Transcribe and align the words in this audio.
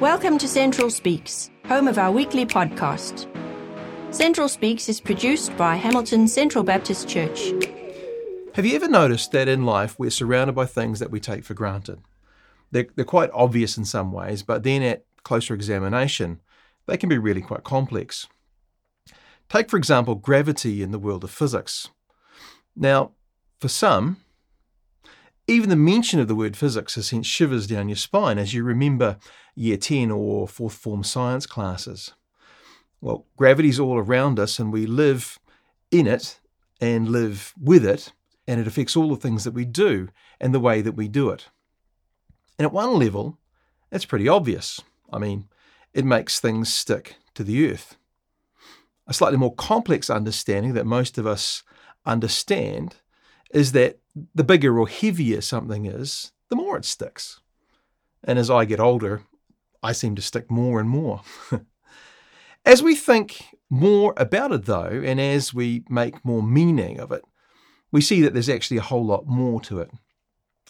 Welcome 0.00 0.38
to 0.38 0.46
Central 0.46 0.90
Speaks, 0.90 1.50
home 1.66 1.88
of 1.88 1.98
our 1.98 2.12
weekly 2.12 2.46
podcast. 2.46 3.26
Central 4.14 4.48
Speaks 4.48 4.88
is 4.88 5.00
produced 5.00 5.56
by 5.56 5.74
Hamilton 5.74 6.28
Central 6.28 6.62
Baptist 6.62 7.08
Church. 7.08 7.50
Have 8.54 8.64
you 8.64 8.76
ever 8.76 8.86
noticed 8.86 9.32
that 9.32 9.48
in 9.48 9.66
life 9.66 9.98
we're 9.98 10.10
surrounded 10.10 10.52
by 10.54 10.66
things 10.66 11.00
that 11.00 11.10
we 11.10 11.18
take 11.18 11.42
for 11.42 11.54
granted? 11.54 11.98
They're, 12.70 12.86
they're 12.94 13.04
quite 13.04 13.30
obvious 13.34 13.76
in 13.76 13.84
some 13.84 14.12
ways, 14.12 14.44
but 14.44 14.62
then 14.62 14.82
at 14.84 15.04
closer 15.24 15.52
examination, 15.52 16.42
they 16.86 16.96
can 16.96 17.08
be 17.08 17.18
really 17.18 17.42
quite 17.42 17.64
complex. 17.64 18.28
Take, 19.48 19.68
for 19.68 19.78
example, 19.78 20.14
gravity 20.14 20.80
in 20.80 20.92
the 20.92 21.00
world 21.00 21.24
of 21.24 21.32
physics. 21.32 21.88
Now, 22.76 23.14
for 23.58 23.66
some, 23.66 24.18
even 25.48 25.70
the 25.70 25.76
mention 25.76 26.20
of 26.20 26.28
the 26.28 26.34
word 26.34 26.56
physics 26.56 26.94
has 26.94 27.06
sent 27.06 27.24
shivers 27.24 27.66
down 27.66 27.88
your 27.88 27.96
spine 27.96 28.38
as 28.38 28.52
you 28.52 28.62
remember 28.62 29.16
year 29.54 29.78
10 29.78 30.10
or 30.10 30.46
fourth 30.46 30.74
form 30.74 31.02
science 31.02 31.46
classes. 31.46 32.12
Well, 33.00 33.24
gravity's 33.36 33.80
all 33.80 33.98
around 33.98 34.38
us 34.38 34.58
and 34.58 34.72
we 34.72 34.84
live 34.86 35.38
in 35.90 36.06
it 36.06 36.38
and 36.80 37.08
live 37.08 37.54
with 37.60 37.84
it, 37.84 38.12
and 38.46 38.60
it 38.60 38.66
affects 38.66 38.96
all 38.96 39.08
the 39.08 39.16
things 39.16 39.42
that 39.44 39.54
we 39.54 39.64
do 39.64 40.08
and 40.40 40.54
the 40.54 40.60
way 40.60 40.80
that 40.80 40.92
we 40.92 41.08
do 41.08 41.30
it. 41.30 41.48
And 42.58 42.66
at 42.66 42.72
one 42.72 42.98
level, 42.98 43.38
it's 43.90 44.04
pretty 44.04 44.28
obvious. 44.28 44.80
I 45.12 45.18
mean, 45.18 45.48
it 45.94 46.04
makes 46.04 46.38
things 46.38 46.72
stick 46.72 47.16
to 47.34 47.42
the 47.42 47.70
earth. 47.70 47.96
A 49.06 49.14
slightly 49.14 49.38
more 49.38 49.54
complex 49.54 50.10
understanding 50.10 50.74
that 50.74 50.86
most 50.86 51.18
of 51.18 51.26
us 51.26 51.62
understand 52.04 52.96
is 53.50 53.72
that 53.72 53.98
the 54.34 54.44
bigger 54.44 54.78
or 54.78 54.88
heavier 54.88 55.40
something 55.40 55.86
is, 55.86 56.32
the 56.48 56.56
more 56.56 56.76
it 56.76 56.84
sticks. 56.84 57.40
And 58.24 58.38
as 58.38 58.50
I 58.50 58.64
get 58.64 58.80
older, 58.80 59.22
I 59.82 59.92
seem 59.92 60.14
to 60.16 60.22
stick 60.22 60.50
more 60.50 60.80
and 60.80 60.88
more. 60.88 61.22
as 62.64 62.82
we 62.82 62.94
think 62.94 63.44
more 63.70 64.14
about 64.16 64.52
it, 64.52 64.64
though, 64.64 65.02
and 65.04 65.20
as 65.20 65.54
we 65.54 65.84
make 65.88 66.24
more 66.24 66.42
meaning 66.42 66.98
of 66.98 67.12
it, 67.12 67.24
we 67.92 68.00
see 68.00 68.20
that 68.22 68.32
there's 68.32 68.48
actually 68.48 68.76
a 68.76 68.82
whole 68.82 69.04
lot 69.04 69.26
more 69.26 69.60
to 69.62 69.80
it 69.80 69.90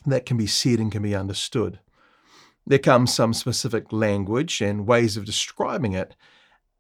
that 0.06 0.26
can 0.26 0.36
be 0.36 0.46
said 0.46 0.78
and 0.78 0.92
can 0.92 1.02
be 1.02 1.14
understood. 1.14 1.80
There 2.66 2.78
comes 2.78 3.12
some 3.14 3.32
specific 3.32 3.92
language 3.92 4.60
and 4.60 4.86
ways 4.86 5.16
of 5.16 5.24
describing 5.24 5.94
it, 5.94 6.14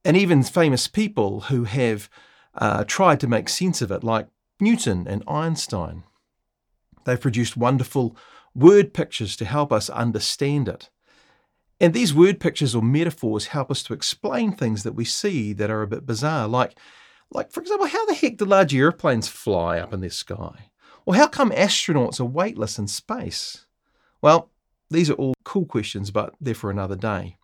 and 0.04 0.16
even 0.16 0.42
famous 0.42 0.86
people 0.86 1.42
who 1.42 1.64
have 1.64 2.08
uh, 2.54 2.84
tried 2.84 3.20
to 3.20 3.26
make 3.26 3.48
sense 3.48 3.80
of 3.82 3.90
it, 3.90 4.04
like 4.04 4.28
Newton 4.60 5.06
and 5.08 5.22
Einstein. 5.26 6.04
They've 7.08 7.18
produced 7.18 7.56
wonderful 7.56 8.14
word 8.54 8.92
pictures 8.92 9.34
to 9.36 9.46
help 9.46 9.72
us 9.72 9.88
understand 9.88 10.68
it. 10.68 10.90
And 11.80 11.94
these 11.94 12.12
word 12.12 12.38
pictures 12.38 12.74
or 12.74 12.82
metaphors 12.82 13.46
help 13.46 13.70
us 13.70 13.82
to 13.84 13.94
explain 13.94 14.52
things 14.52 14.82
that 14.82 14.92
we 14.92 15.06
see 15.06 15.54
that 15.54 15.70
are 15.70 15.80
a 15.80 15.86
bit 15.86 16.04
bizarre, 16.04 16.46
like, 16.46 16.78
like 17.30 17.50
for 17.50 17.62
example, 17.62 17.86
how 17.86 18.04
the 18.04 18.14
heck 18.14 18.36
do 18.36 18.44
large 18.44 18.74
airplanes 18.74 19.26
fly 19.26 19.78
up 19.78 19.94
in 19.94 20.00
the 20.00 20.10
sky? 20.10 20.70
Or 21.06 21.14
how 21.14 21.28
come 21.28 21.50
astronauts 21.50 22.20
are 22.20 22.26
weightless 22.26 22.78
in 22.78 22.88
space? 22.88 23.64
Well, 24.20 24.50
these 24.90 25.08
are 25.08 25.14
all 25.14 25.34
cool 25.44 25.64
questions, 25.64 26.10
but 26.10 26.34
they're 26.38 26.54
for 26.54 26.70
another 26.70 26.96
day. 26.96 27.38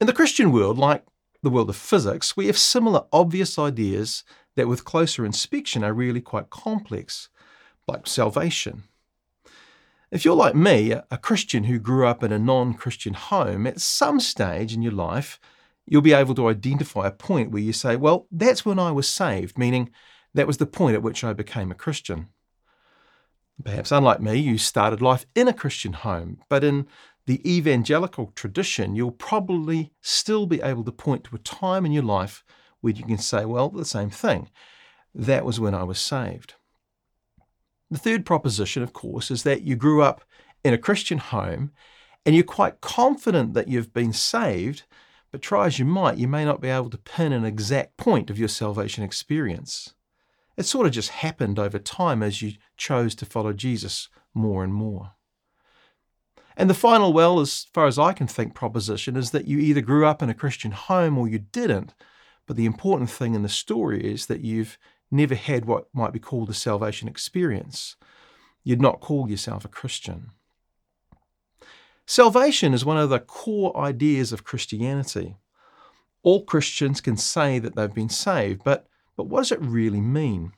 In 0.00 0.06
the 0.06 0.12
Christian 0.12 0.52
world, 0.52 0.78
like 0.78 1.04
the 1.42 1.50
world 1.50 1.68
of 1.68 1.74
physics, 1.74 2.36
we 2.36 2.46
have 2.46 2.58
similar 2.58 3.06
obvious 3.12 3.58
ideas 3.58 4.22
that 4.54 4.68
with 4.68 4.84
closer 4.84 5.24
inspection 5.24 5.82
are 5.82 5.92
really 5.92 6.20
quite 6.20 6.50
complex, 6.50 7.28
like 7.88 8.06
salvation. 8.06 8.84
If 10.10 10.24
you're 10.24 10.36
like 10.36 10.54
me, 10.54 10.92
a 10.92 11.18
Christian 11.18 11.64
who 11.64 11.78
grew 11.78 12.06
up 12.06 12.22
in 12.22 12.32
a 12.32 12.38
non 12.38 12.74
Christian 12.74 13.14
home, 13.14 13.66
at 13.66 13.80
some 13.80 14.20
stage 14.20 14.72
in 14.72 14.82
your 14.82 14.92
life, 14.92 15.38
you'll 15.86 16.02
be 16.02 16.12
able 16.12 16.34
to 16.36 16.48
identify 16.48 17.06
a 17.06 17.12
point 17.12 17.50
where 17.50 17.62
you 17.62 17.72
say, 17.72 17.96
Well, 17.96 18.26
that's 18.30 18.64
when 18.64 18.78
I 18.78 18.90
was 18.90 19.08
saved, 19.08 19.58
meaning 19.58 19.90
that 20.34 20.46
was 20.46 20.58
the 20.58 20.66
point 20.66 20.94
at 20.94 21.02
which 21.02 21.24
I 21.24 21.32
became 21.32 21.70
a 21.70 21.74
Christian. 21.74 22.28
Perhaps, 23.62 23.90
unlike 23.90 24.20
me, 24.20 24.36
you 24.36 24.56
started 24.56 25.02
life 25.02 25.26
in 25.34 25.48
a 25.48 25.52
Christian 25.52 25.92
home, 25.92 26.38
but 26.48 26.62
in 26.62 26.86
the 27.26 27.40
evangelical 27.50 28.32
tradition, 28.34 28.94
you'll 28.94 29.10
probably 29.10 29.92
still 30.00 30.46
be 30.46 30.62
able 30.62 30.84
to 30.84 30.92
point 30.92 31.24
to 31.24 31.36
a 31.36 31.40
time 31.40 31.84
in 31.84 31.92
your 31.92 32.04
life 32.04 32.44
where 32.80 32.92
you 32.92 33.04
can 33.04 33.18
say, 33.18 33.44
well, 33.44 33.68
the 33.68 33.84
same 33.84 34.10
thing. 34.10 34.48
That 35.14 35.44
was 35.44 35.58
when 35.58 35.74
I 35.74 35.82
was 35.82 35.98
saved. 35.98 36.54
The 37.90 37.98
third 37.98 38.26
proposition, 38.26 38.82
of 38.82 38.92
course, 38.92 39.30
is 39.30 39.42
that 39.44 39.62
you 39.62 39.76
grew 39.76 40.02
up 40.02 40.22
in 40.64 40.74
a 40.74 40.78
Christian 40.78 41.18
home 41.18 41.72
and 42.26 42.34
you're 42.34 42.44
quite 42.44 42.80
confident 42.80 43.54
that 43.54 43.68
you've 43.68 43.94
been 43.94 44.12
saved, 44.12 44.82
but 45.30 45.40
try 45.40 45.66
as 45.66 45.78
you 45.78 45.84
might, 45.84 46.18
you 46.18 46.28
may 46.28 46.44
not 46.44 46.60
be 46.60 46.68
able 46.68 46.90
to 46.90 46.98
pin 46.98 47.32
an 47.32 47.44
exact 47.44 47.96
point 47.96 48.28
of 48.28 48.38
your 48.38 48.48
salvation 48.48 49.04
experience. 49.04 49.94
It 50.56 50.66
sort 50.66 50.86
of 50.86 50.92
just 50.92 51.10
happened 51.10 51.58
over 51.58 51.78
time 51.78 52.22
as 52.22 52.42
you 52.42 52.52
chose 52.76 53.14
to 53.16 53.26
follow 53.26 53.52
Jesus 53.52 54.08
more 54.34 54.64
and 54.64 54.74
more. 54.74 55.12
And 56.56 56.68
the 56.68 56.74
final, 56.74 57.12
well, 57.12 57.38
as 57.38 57.66
far 57.72 57.86
as 57.86 57.98
I 57.98 58.12
can 58.12 58.26
think, 58.26 58.52
proposition 58.52 59.16
is 59.16 59.30
that 59.30 59.46
you 59.46 59.60
either 59.60 59.80
grew 59.80 60.04
up 60.04 60.22
in 60.22 60.28
a 60.28 60.34
Christian 60.34 60.72
home 60.72 61.16
or 61.16 61.28
you 61.28 61.38
didn't. 61.38 61.94
But 62.46 62.56
the 62.56 62.66
important 62.66 63.10
thing 63.10 63.34
in 63.34 63.42
the 63.42 63.48
story 63.48 64.04
is 64.04 64.26
that 64.26 64.40
you've 64.40 64.76
never 65.10 65.34
had 65.34 65.64
what 65.64 65.88
might 65.92 66.12
be 66.12 66.18
called 66.18 66.50
a 66.50 66.54
salvation 66.54 67.08
experience. 67.08 67.96
You'd 68.64 68.82
not 68.82 69.00
call 69.00 69.28
yourself 69.28 69.64
a 69.64 69.68
Christian. 69.68 70.30
Salvation 72.06 72.72
is 72.72 72.84
one 72.84 72.96
of 72.96 73.10
the 73.10 73.18
core 73.18 73.76
ideas 73.76 74.32
of 74.32 74.44
Christianity. 74.44 75.36
All 76.22 76.44
Christians 76.44 77.00
can 77.00 77.16
say 77.16 77.58
that 77.58 77.76
they've 77.76 77.92
been 77.92 78.08
saved, 78.08 78.62
but, 78.64 78.86
but 79.16 79.24
what 79.24 79.40
does 79.40 79.52
it 79.52 79.60
really 79.60 80.00
mean? 80.00 80.52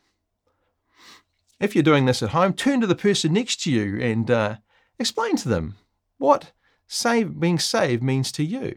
If 1.58 1.74
you're 1.74 1.82
doing 1.82 2.06
this 2.06 2.22
at 2.22 2.30
home, 2.30 2.54
turn 2.54 2.80
to 2.80 2.86
the 2.86 2.94
person 2.94 3.32
next 3.32 3.62
to 3.62 3.70
you 3.70 4.00
and 4.00 4.30
uh, 4.30 4.56
explain 4.98 5.36
to 5.36 5.48
them 5.48 5.76
what 6.18 6.52
save, 6.86 7.38
being 7.38 7.58
saved 7.58 8.02
means 8.02 8.32
to 8.32 8.44
you. 8.44 8.76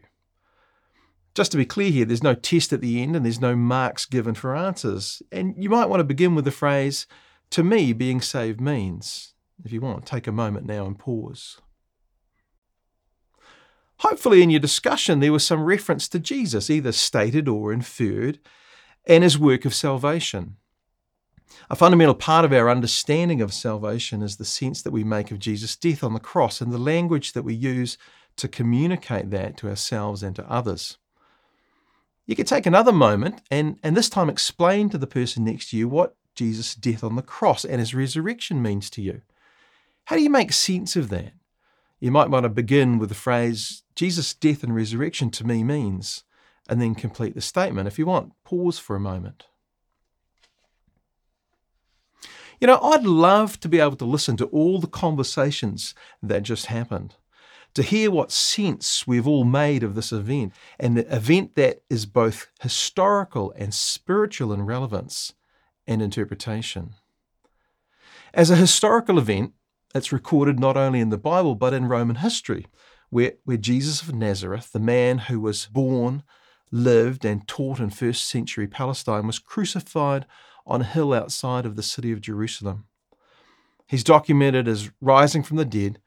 Just 1.35 1.51
to 1.51 1.57
be 1.57 1.65
clear 1.65 1.89
here, 1.89 2.05
there's 2.05 2.21
no 2.21 2.35
test 2.35 2.73
at 2.73 2.81
the 2.81 3.01
end 3.01 3.15
and 3.15 3.25
there's 3.25 3.41
no 3.41 3.55
marks 3.55 4.05
given 4.05 4.35
for 4.35 4.55
answers. 4.55 5.21
And 5.31 5.55
you 5.57 5.69
might 5.69 5.89
want 5.89 5.99
to 5.99 6.05
begin 6.05 6.35
with 6.35 6.45
the 6.45 6.51
phrase, 6.51 7.07
to 7.51 7.63
me, 7.63 7.91
being 7.93 8.21
saved 8.21 8.61
means. 8.61 9.33
If 9.63 9.71
you 9.71 9.81
want, 9.81 10.05
take 10.05 10.27
a 10.27 10.31
moment 10.31 10.65
now 10.65 10.85
and 10.85 10.97
pause. 10.97 11.59
Hopefully, 13.97 14.43
in 14.43 14.49
your 14.49 14.59
discussion, 14.59 15.19
there 15.19 15.31
was 15.31 15.45
some 15.45 15.63
reference 15.63 16.09
to 16.09 16.19
Jesus, 16.19 16.69
either 16.69 16.91
stated 16.91 17.47
or 17.47 17.71
inferred, 17.71 18.39
and 19.05 19.23
his 19.23 19.39
work 19.39 19.65
of 19.65 19.73
salvation. 19.73 20.57
A 21.69 21.75
fundamental 21.75 22.15
part 22.15 22.45
of 22.45 22.53
our 22.53 22.69
understanding 22.69 23.41
of 23.41 23.53
salvation 23.53 24.21
is 24.21 24.37
the 24.37 24.45
sense 24.45 24.81
that 24.81 24.91
we 24.91 25.03
make 25.03 25.31
of 25.31 25.39
Jesus' 25.39 25.75
death 25.75 26.03
on 26.03 26.13
the 26.13 26.19
cross 26.19 26.61
and 26.61 26.71
the 26.71 26.77
language 26.77 27.33
that 27.33 27.43
we 27.43 27.53
use 27.53 27.97
to 28.37 28.47
communicate 28.47 29.29
that 29.29 29.57
to 29.57 29.69
ourselves 29.69 30.21
and 30.23 30.35
to 30.35 30.49
others. 30.51 30.97
You 32.25 32.35
could 32.35 32.47
take 32.47 32.65
another 32.65 32.93
moment 32.93 33.41
and, 33.51 33.77
and 33.83 33.97
this 33.97 34.09
time 34.09 34.29
explain 34.29 34.89
to 34.89 34.97
the 34.97 35.07
person 35.07 35.43
next 35.43 35.69
to 35.69 35.77
you 35.77 35.87
what 35.87 36.15
Jesus' 36.35 36.75
death 36.75 37.03
on 37.03 37.15
the 37.15 37.21
cross 37.21 37.65
and 37.65 37.79
his 37.79 37.93
resurrection 37.93 38.61
means 38.61 38.89
to 38.91 39.01
you. 39.01 39.21
How 40.05 40.15
do 40.15 40.21
you 40.21 40.29
make 40.29 40.53
sense 40.53 40.95
of 40.95 41.09
that? 41.09 41.33
You 41.99 42.11
might 42.11 42.29
want 42.29 42.43
to 42.43 42.49
begin 42.49 42.97
with 42.97 43.09
the 43.09 43.15
phrase, 43.15 43.83
Jesus' 43.95 44.33
death 44.33 44.63
and 44.63 44.75
resurrection 44.75 45.29
to 45.31 45.47
me 45.47 45.63
means, 45.63 46.23
and 46.67 46.81
then 46.81 46.95
complete 46.95 47.35
the 47.35 47.41
statement. 47.41 47.87
If 47.87 47.99
you 47.99 48.05
want, 48.05 48.33
pause 48.43 48.79
for 48.79 48.95
a 48.95 49.01
moment. 49.01 49.45
You 52.59 52.67
know, 52.67 52.79
I'd 52.79 53.03
love 53.03 53.59
to 53.61 53.69
be 53.69 53.79
able 53.79 53.97
to 53.97 54.05
listen 54.05 54.37
to 54.37 54.45
all 54.45 54.79
the 54.79 54.87
conversations 54.87 55.93
that 56.21 56.43
just 56.43 56.67
happened, 56.67 57.15
to 57.73 57.83
hear 57.83 58.11
what 58.11 58.31
sense 58.31 59.07
we've 59.07 59.27
all 59.27 59.43
made 59.43 59.83
of 59.83 59.95
this 59.95 60.11
event, 60.11 60.53
and 60.79 60.97
the 60.97 61.15
event 61.15 61.55
that 61.55 61.81
is 61.89 62.05
both 62.05 62.47
historical 62.61 63.53
and 63.57 63.73
spiritual 63.73 64.53
in 64.53 64.63
relevance 64.63 65.33
and 65.87 66.01
interpretation. 66.01 66.95
As 68.33 68.49
a 68.49 68.55
historical 68.55 69.17
event, 69.17 69.53
it's 69.93 70.11
recorded 70.11 70.59
not 70.59 70.77
only 70.77 70.99
in 70.99 71.09
the 71.09 71.17
Bible 71.17 71.55
but 71.55 71.73
in 71.73 71.87
Roman 71.87 72.17
history, 72.17 72.67
where, 73.09 73.33
where 73.43 73.57
Jesus 73.57 74.01
of 74.01 74.13
Nazareth, 74.13 74.71
the 74.71 74.79
man 74.79 75.19
who 75.19 75.39
was 75.39 75.67
born, 75.67 76.23
lived, 76.71 77.23
and 77.23 77.47
taught 77.47 77.79
in 77.79 77.91
first 77.91 78.25
century 78.25 78.67
Palestine, 78.67 79.27
was 79.27 79.37
crucified 79.37 80.25
on 80.65 80.81
a 80.81 80.85
hill 80.85 81.13
outside 81.13 81.65
of 81.65 81.75
the 81.75 81.83
city 81.83 82.11
of 82.11 82.21
Jerusalem. 82.21 82.85
He's 83.85 84.03
documented 84.03 84.67
as 84.67 84.89
rising 84.99 85.43
from 85.43 85.57
the 85.57 85.65
dead, 85.65 85.99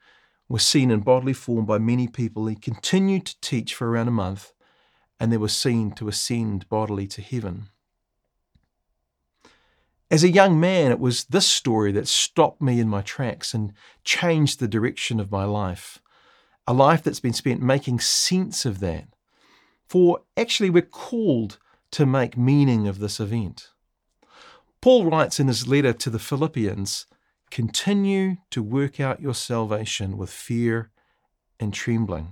was 0.49 0.65
seen 0.65 0.91
in 0.91 1.01
bodily 1.01 1.33
form 1.33 1.65
by 1.65 1.77
many 1.77 2.07
people. 2.07 2.47
He 2.47 2.55
continued 2.55 3.25
to 3.25 3.41
teach 3.41 3.73
for 3.73 3.89
around 3.89 4.07
a 4.07 4.11
month, 4.11 4.53
and 5.19 5.31
then 5.31 5.39
was 5.39 5.55
seen 5.55 5.91
to 5.91 6.07
ascend 6.07 6.69
bodily 6.69 7.07
to 7.07 7.21
heaven. 7.21 7.69
As 10.09 10.23
a 10.23 10.29
young 10.29 10.57
man, 10.59 10.91
it 10.91 10.99
was 10.99 11.25
this 11.25 11.45
story 11.45 11.91
that 11.91 12.07
stopped 12.07 12.61
me 12.61 12.79
in 12.79 12.87
my 12.87 13.01
tracks 13.01 13.53
and 13.53 13.73
changed 14.05 14.59
the 14.59 14.67
direction 14.67 15.19
of 15.19 15.31
my 15.31 15.43
life. 15.43 15.99
a 16.67 16.73
life 16.73 17.01
that's 17.01 17.21
been 17.21 17.33
spent 17.33 17.61
making 17.61 17.99
sense 17.99 18.65
of 18.65 18.79
that. 18.79 19.07
For 19.87 20.21
actually, 20.35 20.69
we're 20.69 20.81
called 20.81 21.57
to 21.91 22.05
make 22.05 22.37
meaning 22.37 22.87
of 22.87 22.99
this 22.99 23.19
event. 23.19 23.69
Paul 24.81 25.09
writes 25.09 25.39
in 25.39 25.47
his 25.47 25.67
letter 25.67 25.93
to 25.93 26.09
the 26.09 26.19
Philippians 26.19 27.05
continue 27.51 28.37
to 28.51 28.61
work 28.61 28.99
out 28.99 29.21
your 29.21 29.33
salvation 29.33 30.17
with 30.17 30.29
fear 30.29 30.91
and 31.59 31.73
trembling. 31.73 32.29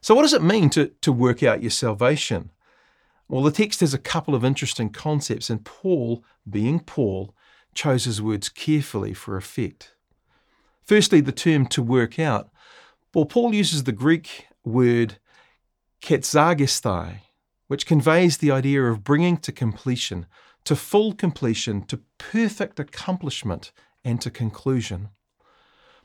So, 0.00 0.14
what 0.14 0.22
does 0.22 0.32
it 0.32 0.42
mean 0.42 0.70
to, 0.70 0.88
to 1.02 1.12
work 1.12 1.42
out 1.42 1.62
your 1.62 1.70
salvation? 1.70 2.50
Well, 3.28 3.42
the 3.42 3.50
text 3.50 3.80
has 3.80 3.92
a 3.92 3.98
couple 3.98 4.34
of 4.34 4.44
interesting 4.44 4.90
concepts, 4.90 5.50
and 5.50 5.64
Paul, 5.64 6.24
being 6.48 6.80
Paul, 6.80 7.34
chose 7.74 8.04
his 8.04 8.22
words 8.22 8.48
carefully 8.48 9.12
for 9.12 9.36
effect. 9.36 9.94
Firstly, 10.84 11.20
the 11.20 11.32
term 11.32 11.66
to 11.66 11.82
work 11.82 12.18
out. 12.18 12.50
Well, 13.14 13.26
Paul 13.26 13.54
uses 13.54 13.84
the 13.84 13.92
Greek 13.92 14.46
word 14.64 15.18
katzagestai, 16.00 17.20
which 17.66 17.86
conveys 17.86 18.38
the 18.38 18.50
idea 18.50 18.84
of 18.84 19.04
bringing 19.04 19.36
to 19.38 19.52
completion, 19.52 20.26
to 20.64 20.74
full 20.74 21.12
completion, 21.12 21.82
to 21.86 22.00
perfect 22.16 22.80
accomplishment, 22.80 23.72
and 24.04 24.20
to 24.20 24.30
conclusion. 24.30 25.10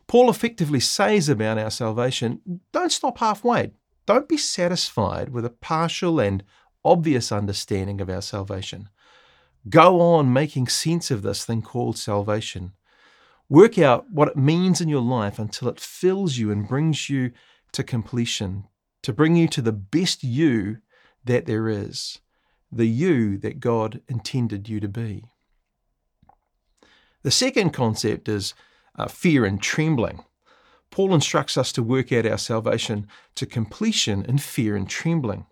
Paul 0.07 0.29
effectively 0.29 0.79
says 0.79 1.29
about 1.29 1.57
our 1.57 1.71
salvation 1.71 2.61
don't 2.71 2.91
stop 2.91 3.19
halfway. 3.19 3.71
Don't 4.05 4.27
be 4.27 4.37
satisfied 4.37 5.29
with 5.29 5.45
a 5.45 5.49
partial 5.49 6.19
and 6.19 6.43
obvious 6.83 7.31
understanding 7.31 8.01
of 8.01 8.09
our 8.09 8.21
salvation. 8.21 8.89
Go 9.69 10.01
on 10.01 10.33
making 10.33 10.67
sense 10.67 11.09
of 11.09 11.21
this 11.21 11.45
thing 11.45 11.61
called 11.61 11.97
salvation. 11.97 12.73
Work 13.47 13.77
out 13.77 14.11
what 14.11 14.27
it 14.27 14.37
means 14.37 14.81
in 14.81 14.89
your 14.89 15.01
life 15.01 15.39
until 15.39 15.69
it 15.69 15.79
fills 15.79 16.37
you 16.37 16.51
and 16.51 16.67
brings 16.67 17.09
you 17.09 17.31
to 17.71 17.83
completion, 17.83 18.67
to 19.03 19.13
bring 19.13 19.35
you 19.35 19.47
to 19.47 19.61
the 19.61 19.71
best 19.71 20.23
you 20.23 20.79
that 21.23 21.45
there 21.45 21.69
is, 21.69 22.19
the 22.71 22.87
you 22.87 23.37
that 23.37 23.61
God 23.61 24.01
intended 24.09 24.67
you 24.67 24.79
to 24.81 24.89
be. 24.89 25.23
The 27.23 27.31
second 27.31 27.71
concept 27.71 28.29
is 28.29 28.53
uh, 28.97 29.07
fear 29.07 29.45
and 29.45 29.61
trembling. 29.61 30.23
Paul 30.91 31.15
instructs 31.15 31.57
us 31.57 31.71
to 31.71 31.81
work 31.81 32.11
out 32.11 32.25
our 32.25 32.37
salvation 32.37 33.07
to 33.35 33.45
completion 33.45 34.23
in 34.23 34.37
fear 34.37 34.75
and 34.75 34.87
trembling. 34.87 35.47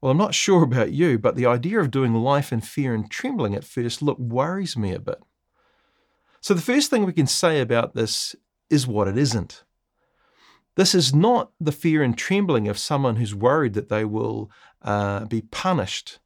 Well, 0.00 0.12
I'm 0.12 0.18
not 0.18 0.34
sure 0.34 0.62
about 0.62 0.92
you, 0.92 1.18
but 1.18 1.36
the 1.36 1.46
idea 1.46 1.80
of 1.80 1.90
doing 1.90 2.14
life 2.14 2.52
in 2.52 2.62
fear 2.62 2.94
and 2.94 3.10
trembling 3.10 3.54
at 3.54 3.64
first 3.64 4.00
look 4.00 4.18
worries 4.18 4.76
me 4.76 4.92
a 4.94 4.98
bit. 4.98 5.20
So, 6.40 6.54
the 6.54 6.62
first 6.62 6.88
thing 6.88 7.04
we 7.04 7.12
can 7.12 7.26
say 7.26 7.60
about 7.60 7.94
this 7.94 8.34
is 8.70 8.86
what 8.86 9.08
it 9.08 9.18
isn't. 9.18 9.64
This 10.76 10.94
is 10.94 11.14
not 11.14 11.50
the 11.60 11.72
fear 11.72 12.02
and 12.02 12.16
trembling 12.16 12.68
of 12.68 12.78
someone 12.78 13.16
who's 13.16 13.34
worried 13.34 13.74
that 13.74 13.90
they 13.90 14.06
will 14.06 14.50
uh, 14.80 15.26
be 15.26 15.42
punished. 15.42 16.20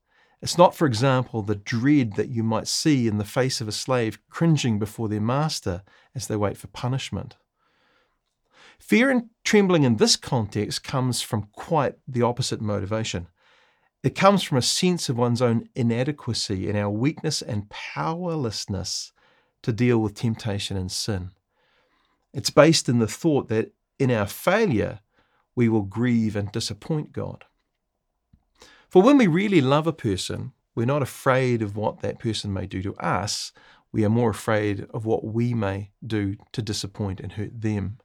It's 0.44 0.58
not, 0.58 0.76
for 0.76 0.84
example, 0.84 1.40
the 1.40 1.54
dread 1.54 2.16
that 2.16 2.28
you 2.28 2.42
might 2.42 2.68
see 2.68 3.08
in 3.08 3.16
the 3.16 3.24
face 3.24 3.62
of 3.62 3.68
a 3.68 3.72
slave 3.72 4.18
cringing 4.28 4.78
before 4.78 5.08
their 5.08 5.18
master 5.18 5.82
as 6.14 6.26
they 6.26 6.36
wait 6.36 6.58
for 6.58 6.66
punishment. 6.66 7.36
Fear 8.78 9.10
and 9.10 9.30
trembling 9.42 9.84
in 9.84 9.96
this 9.96 10.16
context 10.16 10.84
comes 10.84 11.22
from 11.22 11.48
quite 11.54 11.94
the 12.06 12.20
opposite 12.20 12.60
motivation. 12.60 13.28
It 14.02 14.14
comes 14.14 14.42
from 14.42 14.58
a 14.58 14.62
sense 14.62 15.08
of 15.08 15.16
one's 15.16 15.40
own 15.40 15.70
inadequacy 15.74 16.68
and 16.68 16.76
our 16.76 16.90
weakness 16.90 17.40
and 17.40 17.70
powerlessness 17.70 19.12
to 19.62 19.72
deal 19.72 19.96
with 19.96 20.12
temptation 20.12 20.76
and 20.76 20.92
sin. 20.92 21.30
It's 22.34 22.50
based 22.50 22.86
in 22.90 22.98
the 22.98 23.08
thought 23.08 23.48
that 23.48 23.72
in 23.98 24.10
our 24.10 24.26
failure, 24.26 25.00
we 25.56 25.70
will 25.70 25.84
grieve 25.84 26.36
and 26.36 26.52
disappoint 26.52 27.12
God. 27.12 27.46
For 28.94 29.02
when 29.02 29.18
we 29.18 29.26
really 29.26 29.60
love 29.60 29.88
a 29.88 29.92
person, 29.92 30.52
we're 30.76 30.86
not 30.86 31.02
afraid 31.02 31.62
of 31.62 31.74
what 31.74 31.98
that 32.02 32.20
person 32.20 32.52
may 32.52 32.64
do 32.68 32.80
to 32.82 32.94
us. 32.94 33.50
We 33.90 34.04
are 34.04 34.08
more 34.08 34.30
afraid 34.30 34.86
of 34.94 35.04
what 35.04 35.24
we 35.24 35.52
may 35.52 35.90
do 36.06 36.36
to 36.52 36.62
disappoint 36.62 37.18
and 37.18 37.32
hurt 37.32 37.60
them. 37.60 37.98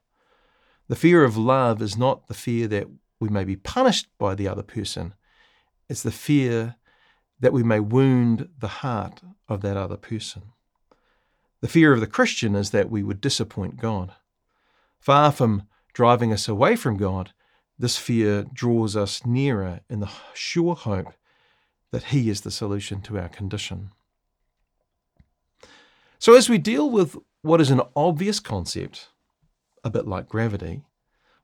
The 0.88 0.96
fear 0.96 1.22
of 1.22 1.36
love 1.36 1.80
is 1.80 1.96
not 1.96 2.26
the 2.26 2.34
fear 2.34 2.66
that 2.66 2.88
we 3.20 3.28
may 3.28 3.44
be 3.44 3.54
punished 3.54 4.08
by 4.18 4.34
the 4.34 4.48
other 4.48 4.64
person, 4.64 5.14
it's 5.88 6.02
the 6.02 6.10
fear 6.10 6.74
that 7.38 7.52
we 7.52 7.62
may 7.62 7.78
wound 7.78 8.48
the 8.58 8.80
heart 8.82 9.20
of 9.48 9.60
that 9.60 9.76
other 9.76 9.96
person. 9.96 10.42
The 11.60 11.68
fear 11.68 11.92
of 11.92 12.00
the 12.00 12.08
Christian 12.08 12.56
is 12.56 12.70
that 12.72 12.90
we 12.90 13.04
would 13.04 13.20
disappoint 13.20 13.76
God. 13.76 14.14
Far 14.98 15.30
from 15.30 15.68
driving 15.92 16.32
us 16.32 16.48
away 16.48 16.74
from 16.74 16.96
God, 16.96 17.32
this 17.80 17.96
fear 17.96 18.44
draws 18.52 18.94
us 18.94 19.24
nearer 19.24 19.80
in 19.88 20.00
the 20.00 20.10
sure 20.34 20.74
hope 20.74 21.14
that 21.90 22.04
He 22.04 22.28
is 22.28 22.42
the 22.42 22.50
solution 22.50 23.00
to 23.02 23.18
our 23.18 23.28
condition. 23.28 23.90
So, 26.18 26.36
as 26.36 26.50
we 26.50 26.58
deal 26.58 26.90
with 26.90 27.16
what 27.40 27.60
is 27.60 27.70
an 27.70 27.80
obvious 27.96 28.38
concept, 28.38 29.08
a 29.82 29.88
bit 29.88 30.06
like 30.06 30.28
gravity, 30.28 30.82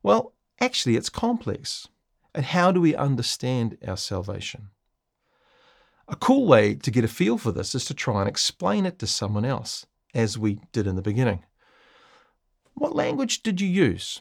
well, 0.02 0.34
actually, 0.60 0.96
it's 0.96 1.08
complex. 1.08 1.88
And 2.34 2.44
how 2.44 2.70
do 2.70 2.82
we 2.82 2.94
understand 2.94 3.78
our 3.88 3.96
salvation? 3.96 4.68
A 6.06 6.16
cool 6.16 6.46
way 6.46 6.74
to 6.74 6.90
get 6.90 7.04
a 7.04 7.08
feel 7.08 7.38
for 7.38 7.50
this 7.50 7.74
is 7.74 7.86
to 7.86 7.94
try 7.94 8.20
and 8.20 8.28
explain 8.28 8.84
it 8.84 8.98
to 8.98 9.06
someone 9.06 9.46
else, 9.46 9.86
as 10.14 10.38
we 10.38 10.60
did 10.70 10.86
in 10.86 10.96
the 10.96 11.02
beginning. 11.02 11.44
What 12.74 12.94
language 12.94 13.42
did 13.42 13.62
you 13.62 13.68
use? 13.68 14.20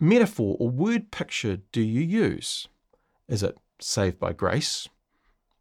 Metaphor 0.00 0.56
or 0.58 0.68
word 0.70 1.10
picture 1.10 1.58
do 1.72 1.80
you 1.80 2.00
use? 2.00 2.68
Is 3.28 3.42
it 3.42 3.56
saved 3.80 4.18
by 4.18 4.32
grace, 4.32 4.88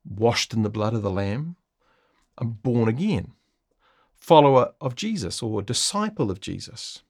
washed 0.03 0.53
in 0.53 0.63
the 0.63 0.69
blood 0.69 0.93
of 0.93 1.01
the 1.01 1.11
Lamb, 1.11 1.55
and 2.39 2.61
born 2.61 2.89
again, 2.89 3.33
follower 4.15 4.73
of 4.81 4.95
Jesus 4.95 5.41
or 5.41 5.61
disciple 5.61 6.31
of 6.31 6.41
Jesus? 6.41 7.03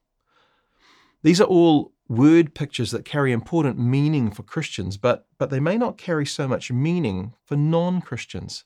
These 1.24 1.40
are 1.40 1.46
all 1.46 1.94
word 2.10 2.54
pictures 2.54 2.92
that 2.92 3.06
carry 3.06 3.32
important 3.32 3.80
meaning 3.80 4.30
for 4.30 4.44
Christians, 4.44 4.98
but, 4.98 5.26
but 5.38 5.50
they 5.50 5.60
may 5.60 5.78
not 5.78 5.98
carry 5.98 6.26
so 6.26 6.48
much 6.48 6.72
meaning 6.72 7.34
for 7.46 7.56
non 7.56 8.02
Christians, 8.02 8.66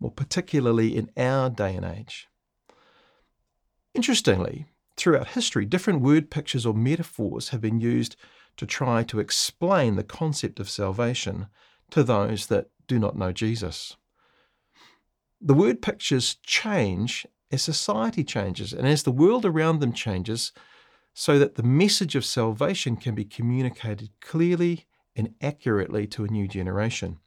more 0.00 0.10
particularly 0.10 0.96
in 0.96 1.10
our 1.16 1.50
day 1.50 1.76
and 1.76 1.84
age. 1.84 2.28
Interestingly, 3.94 4.66
throughout 4.96 5.28
history, 5.28 5.64
different 5.64 6.00
word 6.00 6.30
pictures 6.30 6.66
or 6.66 6.74
metaphors 6.74 7.50
have 7.50 7.60
been 7.60 7.80
used 7.80 8.16
to 8.56 8.66
try 8.66 9.02
to 9.04 9.20
explain 9.20 9.96
the 9.96 10.04
concept 10.04 10.60
of 10.60 10.68
salvation 10.68 11.46
to 11.90 12.02
those 12.02 12.46
that 12.46 12.70
do 12.86 12.98
not 12.98 13.16
know 13.16 13.32
Jesus. 13.32 13.96
The 15.40 15.54
word 15.54 15.80
pictures 15.80 16.36
change 16.44 17.26
as 17.50 17.62
society 17.62 18.22
changes 18.22 18.72
and 18.72 18.86
as 18.86 19.02
the 19.02 19.10
world 19.10 19.44
around 19.44 19.80
them 19.80 19.92
changes, 19.92 20.52
so 21.14 21.38
that 21.38 21.56
the 21.56 21.62
message 21.62 22.14
of 22.14 22.24
salvation 22.24 22.96
can 22.96 23.14
be 23.14 23.24
communicated 23.24 24.10
clearly 24.20 24.86
and 25.16 25.34
accurately 25.40 26.06
to 26.06 26.24
a 26.24 26.28
new 26.28 26.46
generation. 26.46 27.18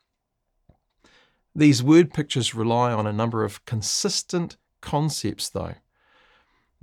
These 1.55 1.83
word 1.83 2.13
pictures 2.13 2.55
rely 2.55 2.91
on 2.91 3.05
a 3.05 3.13
number 3.13 3.43
of 3.43 3.65
consistent 3.65 4.57
concepts, 4.81 5.49
though. 5.49 5.75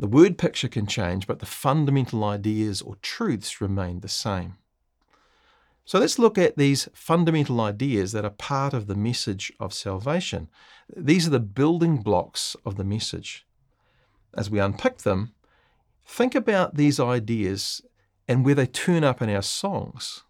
The 0.00 0.08
word 0.08 0.36
picture 0.36 0.68
can 0.68 0.86
change, 0.86 1.28
but 1.28 1.38
the 1.38 1.46
fundamental 1.46 2.24
ideas 2.24 2.82
or 2.82 2.96
truths 2.96 3.60
remain 3.60 4.00
the 4.00 4.08
same. 4.08 4.56
So 5.84 5.98
let's 5.98 6.18
look 6.18 6.36
at 6.38 6.56
these 6.56 6.88
fundamental 6.92 7.60
ideas 7.60 8.10
that 8.12 8.24
are 8.24 8.30
part 8.30 8.74
of 8.74 8.88
the 8.88 8.96
message 8.96 9.52
of 9.60 9.72
salvation. 9.72 10.48
These 10.94 11.26
are 11.28 11.30
the 11.30 11.40
building 11.40 11.98
blocks 11.98 12.56
of 12.64 12.76
the 12.76 12.84
message. 12.84 13.46
As 14.34 14.50
we 14.50 14.58
unpick 14.58 14.98
them, 14.98 15.34
Think 16.10 16.34
about 16.34 16.74
these 16.74 16.98
ideas 16.98 17.82
and 18.26 18.44
where 18.44 18.56
they 18.56 18.66
turn 18.66 19.04
up 19.04 19.22
in 19.22 19.30
our 19.30 19.42
songs. 19.42 20.24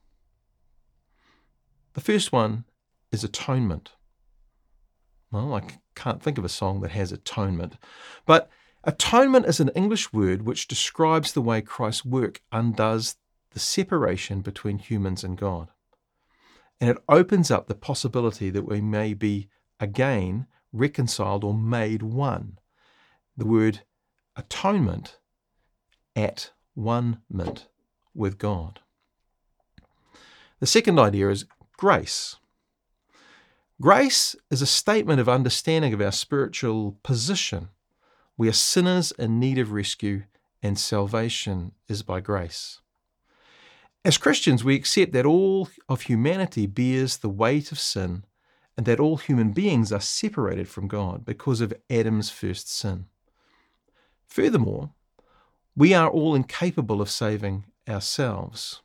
The 1.94 2.02
first 2.02 2.32
one 2.32 2.64
is 3.10 3.24
atonement. 3.24 3.92
Well, 5.32 5.54
I 5.54 5.62
can't 5.94 6.22
think 6.22 6.36
of 6.36 6.44
a 6.44 6.50
song 6.50 6.82
that 6.82 6.90
has 6.90 7.12
atonement, 7.12 7.78
but 8.26 8.50
atonement 8.84 9.46
is 9.46 9.60
an 9.60 9.70
English 9.70 10.12
word 10.12 10.42
which 10.42 10.68
describes 10.68 11.32
the 11.32 11.42
way 11.42 11.60
Christ's 11.60 12.04
work 12.04 12.42
undoes 12.52 13.16
the 13.52 13.60
separation 13.60 14.40
between 14.40 14.78
humans 14.78 15.25
and 15.25 15.37
God. 15.37 15.68
And 16.80 16.88
it 16.88 16.99
opens 17.08 17.50
up 17.50 17.66
the 17.66 17.75
possibility 17.75 18.49
that 18.50 18.66
we 18.66 18.80
may 18.80 19.12
be 19.12 19.49
again 19.78 20.46
reconciled 20.72 21.44
or 21.44 21.54
made 21.54 22.02
one. 22.02 22.58
The 23.37 23.46
word 23.46 23.80
atonement 24.37 25.18
at 26.16 26.52
one 26.75 27.20
mint 27.28 27.66
with 28.14 28.38
God. 28.38 28.80
The 30.60 30.66
second 30.66 30.99
idea 30.99 31.30
is 31.30 31.46
grace. 31.76 32.37
Grace 33.80 34.37
is 34.50 34.60
a 34.60 34.66
statement 34.66 35.20
of 35.20 35.28
understanding 35.28 35.94
of 35.94 36.00
our 36.00 36.12
spiritual 36.12 36.99
position. 37.02 37.70
We 38.40 38.49
are 38.49 38.54
sinners 38.54 39.12
in 39.18 39.38
need 39.38 39.59
of 39.59 39.70
rescue, 39.70 40.23
and 40.62 40.78
salvation 40.78 41.73
is 41.88 42.02
by 42.02 42.20
grace. 42.20 42.80
As 44.02 44.16
Christians, 44.16 44.64
we 44.64 44.75
accept 44.75 45.12
that 45.12 45.26
all 45.26 45.68
of 45.90 46.00
humanity 46.00 46.64
bears 46.64 47.18
the 47.18 47.28
weight 47.28 47.70
of 47.70 47.78
sin 47.78 48.25
and 48.78 48.87
that 48.87 48.99
all 48.99 49.18
human 49.18 49.52
beings 49.52 49.92
are 49.92 50.00
separated 50.00 50.68
from 50.70 50.88
God 50.88 51.23
because 51.23 51.61
of 51.61 51.75
Adam's 51.90 52.30
first 52.30 52.70
sin. 52.70 53.09
Furthermore, 54.26 54.92
we 55.76 55.92
are 55.92 56.09
all 56.09 56.35
incapable 56.35 57.02
of 57.02 57.11
saving 57.11 57.66
ourselves. 57.87 58.80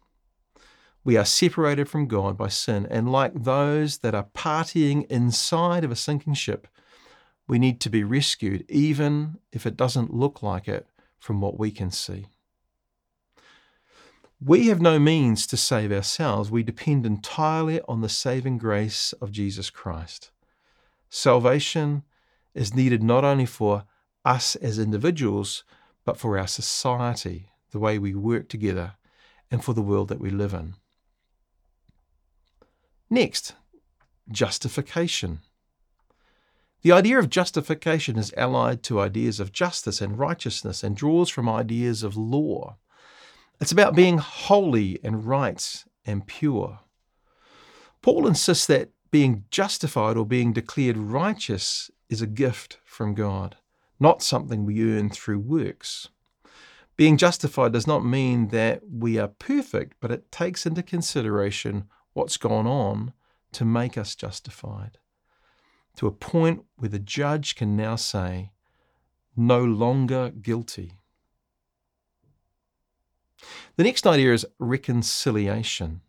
We 1.05 1.15
are 1.15 1.23
separated 1.23 1.87
from 1.87 2.07
God 2.07 2.37
by 2.37 2.49
sin, 2.49 2.85
and 2.91 3.09
like 3.09 3.45
those 3.45 3.99
that 3.99 4.15
are 4.15 4.27
partying 4.35 5.09
inside 5.09 5.85
of 5.85 5.91
a 5.91 5.95
sinking 5.95 6.33
ship, 6.33 6.67
we 7.47 7.59
need 7.59 7.79
to 7.81 7.89
be 7.89 8.03
rescued, 8.03 8.65
even 8.69 9.37
if 9.51 9.65
it 9.65 9.77
doesn't 9.77 10.13
look 10.13 10.41
like 10.41 10.67
it 10.67 10.87
from 11.19 11.41
what 11.41 11.59
we 11.59 11.71
can 11.71 11.91
see. 11.91 12.27
We 14.43 14.67
have 14.67 14.81
no 14.81 14.99
means 14.99 15.47
to 15.47 15.57
save 15.57 15.91
ourselves. 15.91 16.51
We 16.51 16.63
depend 16.63 17.05
entirely 17.05 17.81
on 17.87 18.01
the 18.01 18.09
saving 18.09 18.57
grace 18.57 19.13
of 19.13 19.31
Jesus 19.31 19.69
Christ. 19.69 20.31
Salvation 21.09 22.03
is 22.53 22.75
needed 22.75 23.01
not 23.01 23.23
only 23.23 23.45
for 23.45 23.85
us 24.23 24.55
as 24.57 24.77
individuals, 24.79 25.63
but 26.03 26.17
for 26.17 26.37
our 26.37 26.47
society, 26.47 27.49
the 27.71 27.79
way 27.79 27.97
we 27.97 28.13
work 28.13 28.49
together, 28.49 28.93
and 29.49 29.63
for 29.63 29.73
the 29.73 29.81
world 29.81 30.09
that 30.09 30.19
we 30.19 30.29
live 30.29 30.53
in. 30.53 30.75
Next, 33.09 33.53
justification. 34.29 35.39
The 36.85 36.91
idea 36.91 37.17
of 37.17 37.31
justification 37.31 38.15
is 38.15 38.31
allied 38.37 38.83
to 38.83 38.99
ideas 38.99 39.39
of 39.39 39.51
justice 39.51 40.01
and 40.01 40.19
righteousness 40.19 40.83
and 40.83 40.95
draws 40.95 41.31
from 41.31 41.49
ideas 41.49 42.03
of 42.03 42.15
law. 42.15 42.77
It's 43.59 43.71
about 43.71 43.95
being 43.95 44.19
holy 44.19 44.99
and 45.03 45.25
right 45.25 45.83
and 46.05 46.27
pure. 46.27 46.81
Paul 48.03 48.27
insists 48.27 48.67
that 48.67 48.91
being 49.09 49.45
justified 49.49 50.15
or 50.15 50.27
being 50.27 50.53
declared 50.53 50.95
righteous 50.95 51.89
is 52.07 52.21
a 52.21 52.27
gift 52.27 52.77
from 52.85 53.15
God, 53.15 53.57
not 53.99 54.21
something 54.21 54.63
we 54.63 54.95
earn 54.95 55.09
through 55.09 55.39
works. 55.39 56.09
Being 56.97 57.17
justified 57.17 57.73
does 57.73 57.87
not 57.87 58.05
mean 58.05 58.49
that 58.49 58.81
we 58.87 59.17
are 59.17 59.29
perfect, 59.29 59.95
but 59.99 60.11
it 60.11 60.31
takes 60.31 60.67
into 60.67 60.83
consideration 60.83 61.85
what's 62.13 62.37
gone 62.37 62.67
on 62.67 63.13
to 63.53 63.65
make 63.65 63.97
us 63.97 64.13
justified, 64.13 64.99
to 65.95 66.07
a 66.07 66.11
point 66.11 66.63
where 66.77 66.89
the 66.89 66.99
judge 66.99 67.55
can 67.55 67.75
now 67.75 67.95
say, 67.95 68.51
no 69.35 69.63
longer 69.63 70.29
guilty. 70.29 70.93
The 73.75 73.83
next 73.83 74.07
idea 74.07 74.33
is 74.33 74.45
reconciliation. 74.59 76.01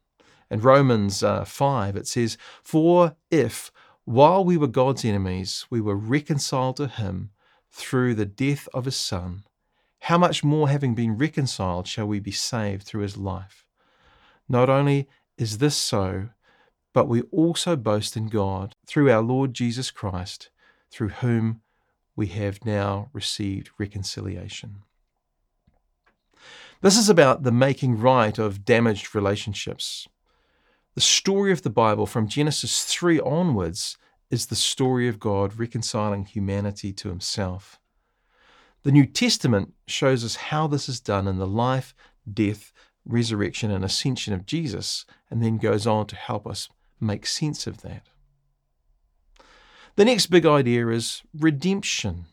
In 0.50 0.61
Romans 0.61 1.23
uh, 1.23 1.45
5, 1.45 1.97
it 1.97 2.07
says, 2.07 2.38
For 2.62 3.16
if, 3.31 3.73
while 4.05 4.45
we 4.45 4.57
were 4.57 4.69
God's 4.69 5.05
enemies, 5.05 5.66
we 5.71 5.81
were 5.81 5.97
reconciled 5.97 6.76
to 6.76 6.87
him 6.87 7.31
through 7.71 8.14
the 8.14 8.26
death 8.26 8.69
of 8.73 8.85
his 8.85 8.97
Son, 8.97 9.45
how 10.00 10.19
much 10.19 10.45
more, 10.45 10.69
having 10.69 10.95
been 10.95 11.19
reconciled, 11.19 11.88
shall 11.88 12.07
we 12.07 12.21
be 12.21 12.31
saved 12.31 12.85
through 12.85 13.02
his 13.02 13.16
life? 13.16 13.66
Not 14.49 14.71
only 14.71 15.09
is 15.37 15.59
this 15.59 15.75
so, 15.76 16.28
but 16.97 17.09
we 17.09 17.21
also 17.31 17.76
boast 17.76 18.17
in 18.17 18.26
God 18.29 18.75
through 18.87 19.12
our 19.12 19.21
Lord 19.21 19.53
Jesus 19.53 19.91
Christ, 19.91 20.49
through 20.91 21.11
whom 21.11 21.61
we 22.17 22.29
have 22.29 22.65
now 22.65 23.11
received 23.12 23.69
reconciliation. 23.76 24.76
This 26.81 26.97
is 26.97 27.11
about 27.11 27.43
the 27.43 27.53
making 27.53 28.00
right 28.00 28.38
of 28.38 28.65
damaged 28.65 29.15
relationships. 29.15 30.09
The 30.95 31.03
story 31.03 31.53
of 31.53 31.61
the 31.61 31.69
Bible 31.69 32.07
from 32.07 32.29
Genesis 32.29 32.87
3 32.87 33.21
onwards 33.21 33.99
is 34.31 34.47
the 34.47 34.57
story 34.57 35.07
of 35.07 35.21
God 35.21 35.59
reconciling 35.59 36.25
humanity 36.25 36.95
to 36.95 37.11
himself. 37.11 37.79
The 38.85 38.93
New 38.93 39.05
Testament 39.05 39.75
shows 39.87 40.25
us 40.25 40.37
how 40.37 40.67
this 40.67 40.88
is 40.88 41.00
done 41.00 41.29
in 41.29 41.37
the 41.37 41.47
life, 41.47 41.95
death, 42.33 42.73
resurrection, 43.05 43.71
and 43.71 43.85
ascension 43.85 44.33
of 44.33 44.47
Jesus, 44.47 45.05
and 45.31 45.43
then 45.43 45.59
goes 45.59 45.87
on 45.87 46.07
to 46.07 46.17
help 46.17 46.47
us 46.47 46.71
make 47.00 47.26
sense 47.26 47.67
of 47.67 47.83
that. 47.83 48.03
The 49.97 50.05
next 50.05 50.26
big 50.26 50.45
idea 50.45 50.88
is 50.88 51.23
redemption. 51.33 52.26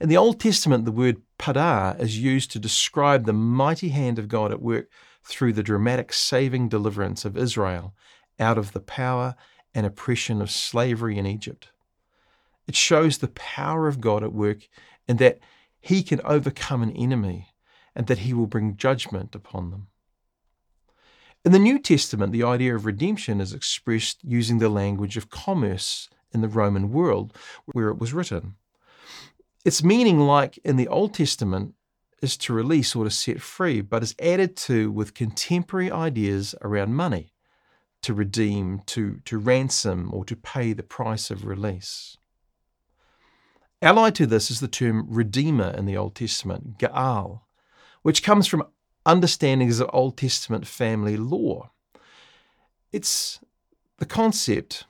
In 0.00 0.08
the 0.08 0.16
Old 0.16 0.38
Testament, 0.38 0.84
the 0.84 0.92
word 0.92 1.22
pada 1.38 1.98
is 1.98 2.18
used 2.18 2.50
to 2.52 2.58
describe 2.58 3.24
the 3.24 3.32
mighty 3.32 3.88
hand 3.88 4.18
of 4.18 4.28
God 4.28 4.52
at 4.52 4.60
work 4.62 4.88
through 5.22 5.54
the 5.54 5.62
dramatic 5.62 6.12
saving 6.12 6.68
deliverance 6.68 7.24
of 7.24 7.36
Israel 7.36 7.94
out 8.38 8.58
of 8.58 8.72
the 8.72 8.80
power 8.80 9.34
and 9.74 9.86
oppression 9.86 10.42
of 10.42 10.50
slavery 10.50 11.16
in 11.16 11.26
Egypt. 11.26 11.68
It 12.66 12.76
shows 12.76 13.18
the 13.18 13.28
power 13.28 13.88
of 13.88 14.00
God 14.00 14.22
at 14.22 14.32
work 14.32 14.68
in 15.08 15.16
that 15.18 15.38
he 15.80 16.02
can 16.02 16.20
overcome 16.24 16.82
an 16.82 16.96
enemy 16.96 17.48
and 17.94 18.06
that 18.06 18.18
he 18.18 18.32
will 18.32 18.46
bring 18.46 18.76
judgment 18.76 19.34
upon 19.34 19.70
them. 19.70 19.88
In 21.44 21.52
the 21.52 21.58
New 21.58 21.78
Testament, 21.78 22.32
the 22.32 22.42
idea 22.42 22.74
of 22.74 22.86
redemption 22.86 23.38
is 23.38 23.52
expressed 23.52 24.18
using 24.24 24.58
the 24.58 24.70
language 24.70 25.18
of 25.18 25.28
commerce 25.28 26.08
in 26.32 26.40
the 26.40 26.48
Roman 26.48 26.90
world 26.90 27.36
where 27.66 27.90
it 27.90 27.98
was 27.98 28.14
written. 28.14 28.54
Its 29.62 29.84
meaning, 29.84 30.20
like 30.20 30.58
in 30.64 30.76
the 30.76 30.88
Old 30.88 31.12
Testament, 31.12 31.74
is 32.22 32.38
to 32.38 32.54
release 32.54 32.96
or 32.96 33.04
to 33.04 33.10
set 33.10 33.42
free, 33.42 33.82
but 33.82 34.02
is 34.02 34.14
added 34.18 34.56
to 34.56 34.90
with 34.90 35.12
contemporary 35.12 35.90
ideas 35.90 36.54
around 36.62 36.94
money, 36.94 37.34
to 38.00 38.14
redeem, 38.14 38.80
to, 38.86 39.20
to 39.26 39.36
ransom, 39.36 40.10
or 40.14 40.24
to 40.24 40.36
pay 40.36 40.72
the 40.72 40.82
price 40.82 41.30
of 41.30 41.44
release. 41.44 42.16
Allied 43.82 44.14
to 44.14 44.26
this 44.26 44.50
is 44.50 44.60
the 44.60 44.68
term 44.68 45.06
redeemer 45.10 45.68
in 45.76 45.84
the 45.84 45.96
Old 45.96 46.14
Testament, 46.14 46.78
Gaal, 46.78 47.42
which 48.00 48.22
comes 48.22 48.46
from 48.46 48.64
understandings 49.06 49.80
of 49.80 49.90
Old 49.92 50.16
Testament 50.16 50.66
family 50.66 51.16
law. 51.16 51.70
It's 52.92 53.40
the 53.98 54.06
concept 54.06 54.84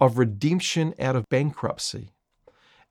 of 0.00 0.18
redemption 0.18 0.94
out 0.98 1.16
of 1.16 1.28
bankruptcy 1.28 2.12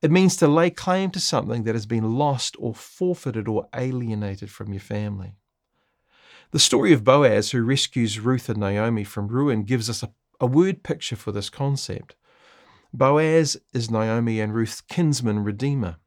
it 0.01 0.09
means 0.09 0.35
to 0.37 0.47
lay 0.47 0.71
claim 0.71 1.11
to 1.11 1.19
something 1.19 1.63
that 1.63 1.75
has 1.75 1.85
been 1.85 2.15
lost 2.15 2.55
or 2.59 2.73
forfeited 2.73 3.47
or 3.47 3.67
alienated 3.75 4.49
from 4.49 4.73
your 4.73 4.81
family. 4.81 5.35
The 6.51 6.59
story 6.59 6.91
of 6.91 7.03
Boaz, 7.03 7.51
who 7.51 7.63
rescues 7.63 8.19
Ruth 8.19 8.49
and 8.49 8.59
Naomi 8.59 9.03
from 9.03 9.27
ruin, 9.27 9.63
gives 9.63 9.89
us 9.89 10.01
a, 10.01 10.11
a 10.39 10.47
word 10.47 10.83
picture 10.83 11.15
for 11.15 11.31
this 11.31 11.49
concept. 11.49 12.15
Boaz 12.91 13.57
is 13.73 13.91
Naomi 13.91 14.41
and 14.41 14.53
Ruth's 14.53 14.81
kinsman 14.81 15.43
redeemer, 15.43 15.97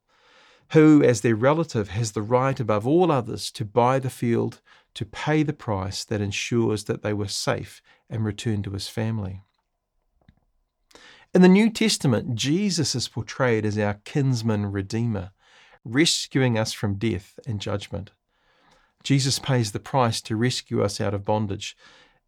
who, 0.74 1.02
as 1.04 1.20
their 1.20 1.36
relative, 1.36 1.90
has 1.90 2.12
the 2.12 2.22
right 2.22 2.58
above 2.58 2.84
all 2.84 3.12
others 3.12 3.50
to 3.52 3.64
buy 3.64 4.00
the 4.00 4.10
field, 4.10 4.60
to 4.92 5.06
pay 5.06 5.44
the 5.44 5.52
price 5.52 6.04
that 6.04 6.20
ensures 6.20 6.84
that 6.84 7.02
they 7.02 7.12
were 7.12 7.28
safe 7.28 7.80
and 8.10 8.24
returned 8.24 8.64
to 8.64 8.72
his 8.72 8.88
family. 8.88 9.40
In 11.32 11.42
the 11.42 11.48
New 11.48 11.70
Testament, 11.70 12.34
Jesus 12.34 12.96
is 12.96 13.06
portrayed 13.06 13.64
as 13.64 13.78
our 13.78 14.00
kinsman 14.04 14.72
redeemer, 14.72 15.30
rescuing 15.84 16.58
us 16.58 16.72
from 16.72 16.96
death 16.96 17.38
and 17.46 17.60
judgment. 17.60 18.10
Jesus 19.04 19.38
pays 19.38 19.70
the 19.70 19.78
price 19.78 20.20
to 20.22 20.34
rescue 20.34 20.82
us 20.82 21.00
out 21.00 21.14
of 21.14 21.24
bondage 21.24 21.76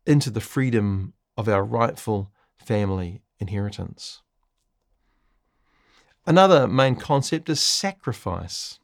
into 0.06 0.30
the 0.30 0.40
freedom 0.40 1.14
of 1.36 1.48
our 1.48 1.64
rightful 1.64 2.30
family 2.58 3.22
inheritance. 3.40 4.22
Another 6.26 6.66
main 6.66 6.96
concept 6.96 7.48
is 7.48 7.60
sacrifice. 7.60 8.80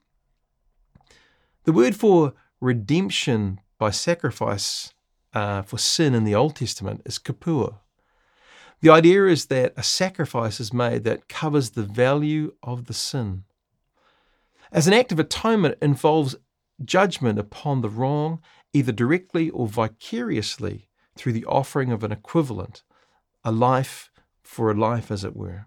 The 1.64 1.72
word 1.72 1.96
for 1.96 2.34
redemption 2.60 3.60
by 3.78 3.90
sacrifice 3.90 4.94
uh, 5.34 5.62
for 5.62 5.76
sin 5.76 6.14
in 6.14 6.22
the 6.22 6.36
Old 6.36 6.56
Testament 6.56 7.02
is 7.04 7.18
kippur. 7.18 7.80
The 8.80 8.90
idea 8.90 9.26
is 9.26 9.46
that 9.46 9.74
a 9.76 9.82
sacrifice 9.82 10.60
is 10.60 10.72
made 10.72 11.02
that 11.04 11.28
covers 11.28 11.70
the 11.70 11.82
value 11.82 12.54
of 12.62 12.86
the 12.86 12.94
sin. 12.94 13.44
As 14.70 14.86
an 14.86 14.92
act 14.92 15.10
of 15.10 15.18
atonement 15.18 15.78
involves 15.82 16.36
judgment 16.84 17.38
upon 17.38 17.80
the 17.80 17.88
wrong, 17.88 18.40
either 18.72 18.92
directly 18.92 19.50
or 19.50 19.66
vicariously 19.66 20.88
through 21.16 21.32
the 21.32 21.44
offering 21.44 21.90
of 21.90 22.04
an 22.04 22.12
equivalent, 22.12 22.82
a 23.44 23.52
life 23.52 24.10
for 24.42 24.70
a 24.70 24.74
life, 24.74 25.10
as 25.10 25.24
it 25.24 25.36
were. 25.36 25.66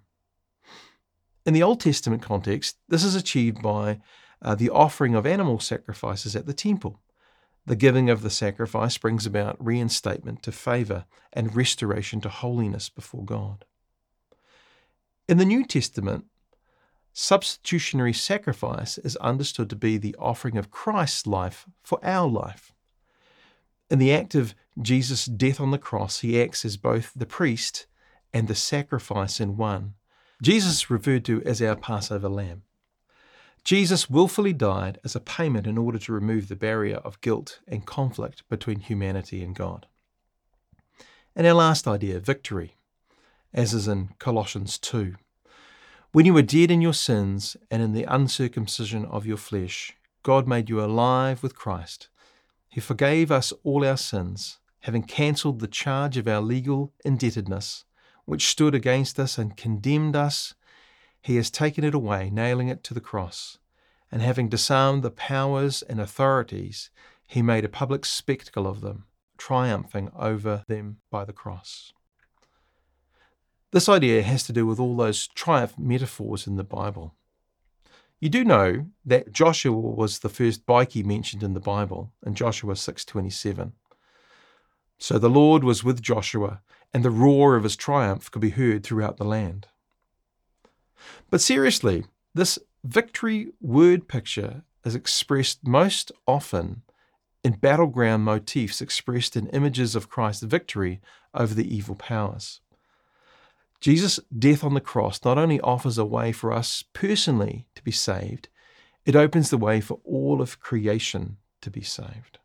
In 1.46 1.54
the 1.54 1.64
Old 1.64 1.80
Testament 1.80 2.24
context, 2.24 2.78
this 2.88 3.04
is 3.04 3.16
achieved 3.16 3.62
by 3.62 4.00
uh, 4.42 4.56
the 4.56 4.70
offering 4.70 5.14
of 5.14 5.26
animal 5.26 5.60
sacrifices 5.60 6.36
at 6.36 6.48
the 6.48 6.54
temple. 6.54 7.00
The 7.68 7.76
giving 7.76 8.10
of 8.10 8.22
the 8.22 8.30
sacrifice 8.30 8.98
brings 8.98 9.26
about 9.26 9.64
reinstatement 9.64 10.42
to 10.44 10.52
favour 10.52 11.06
and 11.34 11.56
restoration 11.56 12.20
to 12.22 12.30
holiness 12.30 12.90
before 12.90 13.24
God. 13.24 13.66
In 15.28 15.38
the 15.38 15.46
New 15.46 15.66
Testament, 15.66 16.26
substitutionary 17.14 18.14
sacrifice 18.14 18.98
is 19.00 19.16
understood 19.18 19.70
to 19.70 19.76
be 19.76 19.98
the 19.98 20.16
offering 20.20 20.58
of 20.58 20.72
Christ's 20.72 21.26
life 21.26 21.66
for 21.84 22.00
our 22.04 22.28
life. 22.28 22.74
In 23.90 24.00
the 24.00 24.14
act 24.14 24.36
of 24.36 24.56
Jesus' 24.82 25.26
death 25.26 25.60
on 25.60 25.72
the 25.72 25.78
cross, 25.78 26.20
he 26.20 26.42
acts 26.42 26.66
as 26.66 26.76
both 26.76 27.12
the 27.16 27.26
priest 27.26 27.86
and 28.34 28.48
the 28.48 28.56
sacrifice 28.56 29.40
in 29.40 29.58
one. 29.58 29.94
Jesus 30.42 30.74
is 30.74 30.90
referred 30.90 31.26
to 31.26 31.42
as 31.44 31.62
our 31.62 31.76
Passover 31.76 32.30
lamb. 32.30 32.64
Jesus 33.64 34.10
willfully 34.10 34.54
died 34.54 35.00
as 35.04 35.16
a 35.16 35.20
payment 35.20 35.66
in 35.66 35.78
order 35.78 35.98
to 35.98 36.14
remove 36.14 36.48
the 36.48 36.56
barrier 36.56 36.98
of 36.98 37.20
guilt 37.22 37.62
and 37.68 37.86
conflict 37.86 38.48
between 38.48 38.80
humanity 38.80 39.42
and 39.42 39.56
God. 39.56 39.88
And 41.36 41.48
our 41.48 41.54
last 41.54 41.88
idea, 41.88 42.20
victory, 42.20 42.76
as 43.54 43.74
is 43.74 43.88
in 43.88 44.10
Colossians 44.20 44.78
2. 44.78 45.16
When 46.12 46.26
you 46.26 46.34
were 46.34 46.44
dead 46.44 46.70
in 46.70 46.82
your 46.82 46.94
sins 46.94 47.58
and 47.72 47.82
in 47.82 47.94
the 47.94 48.04
uncircumcision 48.04 49.06
of 49.06 49.26
your 49.26 49.38
flesh, 49.38 49.94
God 50.22 50.48
made 50.48 50.70
you 50.70 50.80
alive 50.80 51.42
with 51.42 51.56
Christ. 51.56 52.10
He 52.70 52.80
forgave 52.80 53.32
us 53.32 53.52
all 53.64 53.84
our 53.86 53.98
sins, 53.98 54.60
having 54.82 55.04
cancelled 55.04 55.60
the 55.60 55.68
charge 55.68 56.18
of 56.18 56.28
our 56.28 56.42
legal 56.42 56.94
indebtedness, 57.04 57.86
which 58.26 58.48
stood 58.48 58.76
against 58.76 59.20
us 59.20 59.38
and 59.38 59.58
condemned 59.58 60.16
us. 60.16 60.54
He 61.22 61.38
has 61.38 61.50
taken 61.50 61.84
it 61.84 61.96
away, 61.96 62.30
nailing 62.30 62.68
it 62.68 62.84
to 62.84 62.94
the 62.94 63.02
cross. 63.02 63.58
And 64.12 64.22
having 64.22 64.50
disarmed 64.50 65.04
the 65.04 65.12
powers 65.12 65.82
and 65.82 66.00
authorities, 66.00 66.90
he 67.28 67.42
made 67.42 67.66
a 67.66 67.70
public 67.70 68.06
spectacle 68.06 68.68
of 68.68 68.82
them, 68.82 69.06
triumphing 69.38 70.12
over 70.16 70.64
them 70.68 70.98
by 71.10 71.26
the 71.26 71.34
cross. 71.34 71.94
This 73.72 73.90
idea 73.90 74.22
has 74.22 74.44
to 74.44 74.54
do 74.54 74.66
with 74.66 74.80
all 74.80 74.96
those 74.96 75.28
triumph 75.28 75.78
metaphors 75.78 76.48
in 76.48 76.56
the 76.56 76.64
Bible. 76.64 77.16
You 78.22 78.30
do 78.30 78.46
know 78.46 78.86
that 79.06 79.34
Joshua 79.34 79.78
was 79.78 80.20
the 80.20 80.30
first 80.30 80.66
bikie 80.66 81.04
mentioned 81.04 81.44
in 81.44 81.54
the 81.54 81.60
Bible 81.60 82.14
in 82.26 82.36
Joshua 82.36 82.76
6:27. 82.76 83.74
So 84.98 85.20
the 85.20 85.30
Lord 85.30 85.64
was 85.64 85.84
with 85.84 86.02
Joshua, 86.02 86.62
and 86.96 87.04
the 87.04 87.12
roar 87.12 87.58
of 87.58 87.64
his 87.64 87.76
triumph 87.76 88.32
could 88.32 88.42
be 88.42 88.52
heard 88.52 88.82
throughout 88.82 89.18
the 89.18 89.26
land. 89.26 89.68
But 91.30 91.42
seriously, 91.42 92.06
this 92.34 92.58
victory 92.86 93.50
word 93.60 94.08
picture 94.08 94.64
is 94.86 94.96
expressed 94.96 95.68
most 95.68 96.14
often 96.26 96.84
in 97.44 97.52
battleground 97.56 98.24
motifs 98.24 98.80
expressed 98.80 99.36
in 99.36 99.48
images 99.48 99.94
of 99.94 100.08
Christ's 100.08 100.44
victory 100.44 101.02
over 101.34 101.54
the 101.54 101.68
evil 101.76 101.96
powers. 101.96 102.62
Jesus' 103.82 104.22
death 104.40 104.64
on 104.64 104.74
the 104.74 104.80
cross 104.80 105.20
not 105.26 105.38
only 105.38 105.60
offers 105.60 105.98
a 105.98 106.06
way 106.06 106.32
for 106.32 106.54
us 106.54 106.82
personally 106.94 107.68
to 107.76 107.84
be 107.84 107.92
saved, 107.92 108.48
it 109.06 109.18
opens 109.18 109.50
the 109.50 109.58
way 109.58 109.82
for 109.82 110.00
all 110.06 110.42
of 110.42 110.62
creation 110.62 111.36
to 111.60 111.70
be 111.70 111.82
saved. 111.82 112.40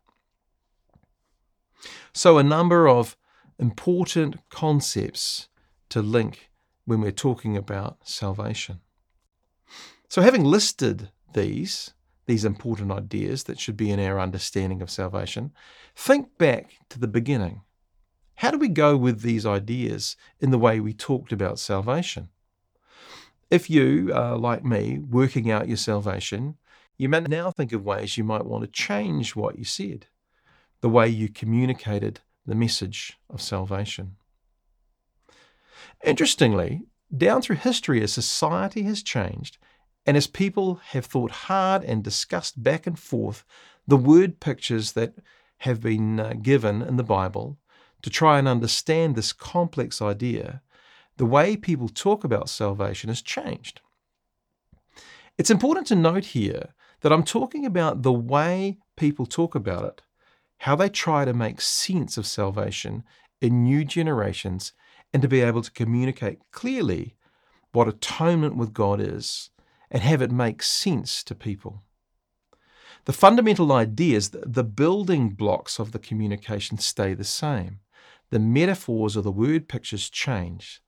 So, 2.11 2.37
a 2.37 2.43
number 2.43 2.89
of 2.89 3.15
important 3.61 4.37
concepts 4.49 5.47
to 5.89 6.01
link 6.01 6.49
when 6.85 6.99
we're 6.99 7.11
talking 7.11 7.55
about 7.55 7.99
salvation. 8.03 8.81
So, 10.09 10.21
having 10.21 10.43
listed 10.43 11.11
these, 11.33 11.93
these 12.25 12.43
important 12.43 12.91
ideas 12.91 13.43
that 13.43 13.59
should 13.59 13.77
be 13.77 13.91
in 13.91 13.99
our 13.99 14.19
understanding 14.19 14.81
of 14.81 14.89
salvation, 14.89 15.51
think 15.95 16.37
back 16.37 16.73
to 16.89 16.99
the 16.99 17.07
beginning 17.07 17.61
how 18.35 18.49
do 18.49 18.57
we 18.57 18.69
go 18.69 18.97
with 18.97 19.21
these 19.21 19.45
ideas 19.45 20.15
in 20.39 20.49
the 20.49 20.57
way 20.57 20.79
we 20.79 20.93
talked 20.93 21.31
about 21.31 21.59
salvation? 21.59 22.29
If 23.51 23.69
you 23.69 24.11
are 24.15 24.35
like 24.35 24.65
me, 24.65 24.97
working 24.97 25.51
out 25.51 25.67
your 25.67 25.77
salvation, 25.77 26.57
you 26.97 27.07
may 27.07 27.19
now 27.19 27.51
think 27.51 27.71
of 27.71 27.85
ways 27.85 28.17
you 28.17 28.23
might 28.23 28.47
want 28.47 28.63
to 28.63 28.71
change 28.71 29.35
what 29.35 29.59
you 29.59 29.63
said, 29.63 30.07
the 30.79 30.89
way 30.89 31.07
you 31.07 31.29
communicated 31.29 32.21
the 32.45 32.55
message 32.55 33.17
of 33.29 33.41
salvation. 33.41 34.15
Interestingly, 36.03 36.83
down 37.15 37.41
through 37.41 37.57
history, 37.57 38.01
as 38.01 38.13
society 38.13 38.83
has 38.83 39.03
changed, 39.03 39.57
and 40.05 40.17
as 40.17 40.27
people 40.27 40.75
have 40.89 41.05
thought 41.05 41.31
hard 41.31 41.83
and 41.83 42.03
discussed 42.03 42.63
back 42.63 42.87
and 42.87 42.97
forth 42.97 43.43
the 43.87 43.97
word 43.97 44.39
pictures 44.39 44.93
that 44.93 45.15
have 45.59 45.81
been 45.81 46.19
uh, 46.19 46.33
given 46.41 46.81
in 46.81 46.97
the 46.97 47.03
Bible, 47.03 47.57
to 48.01 48.09
try 48.09 48.39
and 48.39 48.47
understand 48.47 49.15
this 49.15 49.33
complex 49.33 50.01
idea, 50.01 50.61
the 51.17 51.25
way 51.25 51.55
people 51.55 51.87
talk 51.87 52.23
about 52.23 52.49
salvation 52.49 53.09
has 53.09 53.21
changed. 53.21 53.81
It's 55.37 55.51
important 55.51 55.87
to 55.87 55.95
note 55.95 56.25
here 56.25 56.73
that 57.01 57.11
I'm 57.11 57.23
talking 57.23 57.65
about 57.65 58.01
the 58.01 58.11
way 58.11 58.79
people 58.95 59.25
talk 59.25 59.53
about 59.55 59.85
it, 59.85 60.01
how 60.61 60.75
they 60.75 60.89
try 60.89 61.25
to 61.25 61.33
make 61.33 61.59
sense 61.59 62.17
of 62.17 62.27
salvation 62.27 63.03
in 63.41 63.63
new 63.63 63.83
generations, 63.83 64.73
and 65.11 65.21
to 65.23 65.27
be 65.27 65.41
able 65.41 65.63
to 65.63 65.71
communicate 65.71 66.39
clearly 66.51 67.15
what 67.71 67.87
atonement 67.87 68.55
with 68.55 68.71
God 68.71 69.01
is 69.01 69.49
and 69.89 70.03
have 70.03 70.21
it 70.21 70.31
make 70.31 70.61
sense 70.61 71.23
to 71.23 71.33
people. 71.33 71.81
The 73.05 73.13
fundamental 73.13 73.71
ideas, 73.71 74.29
the 74.29 74.63
building 74.63 75.29
blocks 75.29 75.79
of 75.79 75.91
the 75.91 75.99
communication 75.99 76.77
stay 76.77 77.15
the 77.15 77.23
same 77.23 77.79
the 78.29 78.39
metaphors 78.39 79.17
or 79.17 79.21
the 79.21 79.31
word 79.31 79.67
pictures 79.67 80.09
change. 80.09 80.81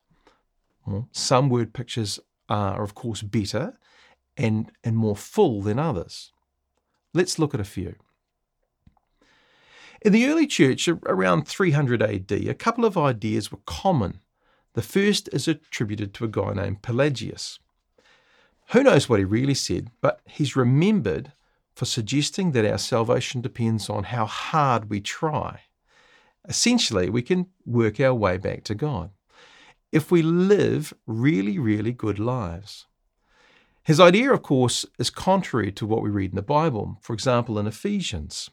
Some 1.11 1.49
word 1.49 1.73
pictures 1.73 2.19
are, 2.47 2.81
of 2.81 2.95
course, 2.95 3.21
better 3.21 3.77
and, 4.37 4.71
and 4.83 4.95
more 4.95 5.17
full 5.17 5.61
than 5.61 5.77
others. 5.77 6.31
Let's 7.13 7.37
look 7.39 7.53
at 7.53 7.59
a 7.59 7.65
few. 7.65 7.95
In 10.03 10.11
the 10.11 10.27
early 10.27 10.47
church, 10.47 10.89
around 10.89 11.47
300 11.47 12.03
AD, 12.03 12.31
a 12.31 12.53
couple 12.53 12.83
of 12.83 12.97
ideas 12.97 13.53
were 13.53 13.59
common. 13.65 14.19
The 14.73 14.81
first 14.81 15.29
is 15.31 15.47
attributed 15.47 16.13
to 16.15 16.25
a 16.25 16.27
guy 16.27 16.51
named 16.53 16.81
Pelagius. 16.81 17.59
Who 18.71 18.83
knows 18.83 19.07
what 19.07 19.19
he 19.19 19.25
really 19.25 19.53
said, 19.53 19.91
but 20.01 20.19
he's 20.25 20.57
remembered 20.57 21.31
for 21.73 21.85
suggesting 21.85 22.51
that 22.51 22.69
our 22.69 22.77
salvation 22.77 23.39
depends 23.39 23.89
on 23.89 24.05
how 24.05 24.25
hard 24.25 24.89
we 24.89 24.99
try. 24.99 25.61
Essentially, 26.49 27.09
we 27.09 27.21
can 27.21 27.47
work 27.65 28.01
our 28.01 28.13
way 28.13 28.37
back 28.37 28.65
to 28.65 28.75
God 28.75 29.11
if 29.93 30.11
we 30.11 30.21
live 30.21 30.93
really, 31.07 31.57
really 31.57 31.93
good 31.93 32.19
lives. 32.19 32.87
His 33.83 34.01
idea, 34.01 34.33
of 34.33 34.41
course, 34.41 34.85
is 34.99 35.09
contrary 35.09 35.71
to 35.73 35.85
what 35.85 36.01
we 36.01 36.09
read 36.09 36.31
in 36.31 36.35
the 36.35 36.41
Bible. 36.41 36.97
For 37.01 37.13
example, 37.13 37.57
in 37.57 37.67
Ephesians, 37.67 38.49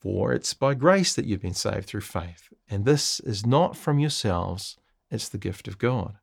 for 0.00 0.32
it's 0.32 0.54
by 0.54 0.74
grace 0.74 1.14
that 1.14 1.24
you've 1.24 1.42
been 1.42 1.54
saved 1.54 1.86
through 1.86 2.02
faith, 2.02 2.52
and 2.68 2.84
this 2.84 3.20
is 3.20 3.44
not 3.44 3.76
from 3.76 3.98
yourselves, 3.98 4.76
it's 5.10 5.28
the 5.28 5.38
gift 5.38 5.68
of 5.68 5.78
God. 5.78 6.18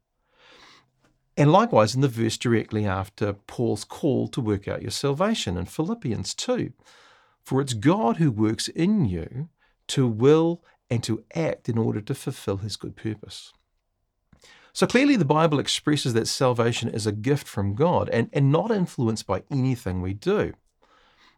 And 1.38 1.52
likewise, 1.52 1.96
in 1.96 2.02
the 2.02 2.08
verse 2.08 2.38
directly 2.38 2.86
after 2.86 3.34
Paul's 3.34 3.84
call 3.84 4.28
to 4.30 4.40
work 4.40 4.68
out 4.68 4.82
your 4.82 4.92
salvation 4.92 5.58
in 5.58 5.66
Philippians 5.66 6.34
2, 6.34 6.72
for 7.44 7.60
it's 7.60 7.74
God 7.74 8.18
who 8.18 8.32
works 8.32 8.70
in 8.70 9.06
you 9.06 9.50
to 9.88 10.08
will 10.08 10.64
and 10.90 11.04
to 11.04 11.24
act 11.34 11.68
in 11.68 11.78
order 11.78 12.00
to 12.00 12.16
fulfill 12.16 12.58
his 12.58 12.78
good 12.78 12.96
purpose. 12.96 13.52
So 14.72 14.86
clearly, 14.88 15.16
the 15.16 15.26
Bible 15.26 15.60
expresses 15.60 16.14
that 16.14 16.28
salvation 16.28 16.90
is 16.90 17.08
a 17.08 17.12
gift 17.12 17.48
from 17.48 17.76
God 17.76 18.10
and, 18.10 18.30
and 18.34 18.52
not 18.52 18.72
influenced 18.72 19.26
by 19.26 19.44
anything 19.50 20.02
we 20.02 20.14
do. 20.14 20.54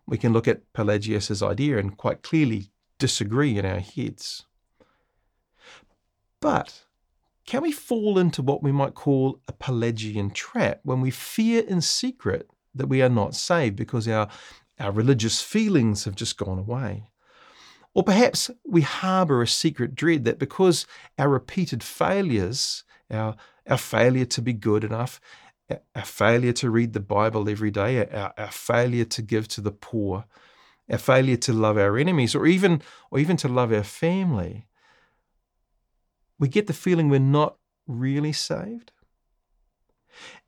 We 0.08 0.18
can 0.18 0.34
look 0.34 0.48
at 0.48 0.72
Pelagius' 0.74 1.42
idea 1.42 1.78
and 1.78 1.98
quite 1.98 2.24
clearly 2.24 2.72
disagree 2.98 3.58
in 3.58 3.66
our 3.66 3.80
heads. 3.80 4.46
But 6.40 6.86
can 7.46 7.62
we 7.62 7.72
fall 7.72 8.18
into 8.18 8.42
what 8.42 8.64
we 8.64 8.72
might 8.72 8.94
call 8.94 9.42
a 9.48 9.54
Pelagian 9.54 10.32
trap 10.32 10.80
when 10.84 11.02
we 11.02 11.12
fear 11.12 11.64
in 11.64 11.82
secret 11.82 12.50
that 12.74 12.88
we 12.88 13.02
are 13.02 13.10
not 13.10 13.36
saved 13.36 13.76
because 13.76 14.08
our, 14.08 14.28
our 14.80 14.92
religious 14.92 15.42
feelings 15.42 16.06
have 16.06 16.16
just 16.16 16.38
gone 16.38 16.60
away? 16.60 17.10
Or 17.94 18.04
perhaps 18.04 18.52
we 18.66 18.82
harbour 18.82 19.42
a 19.42 19.48
secret 19.48 19.96
dread 19.96 20.24
that 20.26 20.40
because 20.40 20.86
our 21.18 21.30
repeated 21.30 21.82
failures, 21.82 22.84
our, 23.10 23.36
our 23.68 23.78
failure 23.78 24.26
to 24.26 24.42
be 24.42 24.54
good 24.54 24.84
enough, 24.84 25.20
our 25.70 26.06
failure 26.06 26.54
to 26.54 26.70
read 26.70 26.94
the 26.94 27.00
Bible 27.00 27.50
every 27.50 27.72
day, 27.72 28.06
our, 28.08 28.34
our 28.38 28.52
failure 28.52 29.06
to 29.06 29.22
give 29.22 29.48
to 29.50 29.62
the 29.62 29.72
poor, 29.72 30.26
our 30.90 30.98
failure 30.98 31.38
to 31.38 31.54
love 31.54 31.78
our 31.78 31.98
enemies, 31.98 32.36
or 32.36 32.46
even, 32.46 32.82
or 33.12 33.20
even 33.20 33.38
to 33.38 33.48
love 33.48 33.74
our 33.74 33.84
family, 33.84 34.68
we 36.40 36.48
get 36.48 36.68
the 36.68 36.74
feeling 36.74 37.10
we're 37.10 37.20
not 37.20 37.58
really 37.88 38.34
saved. 38.34 38.92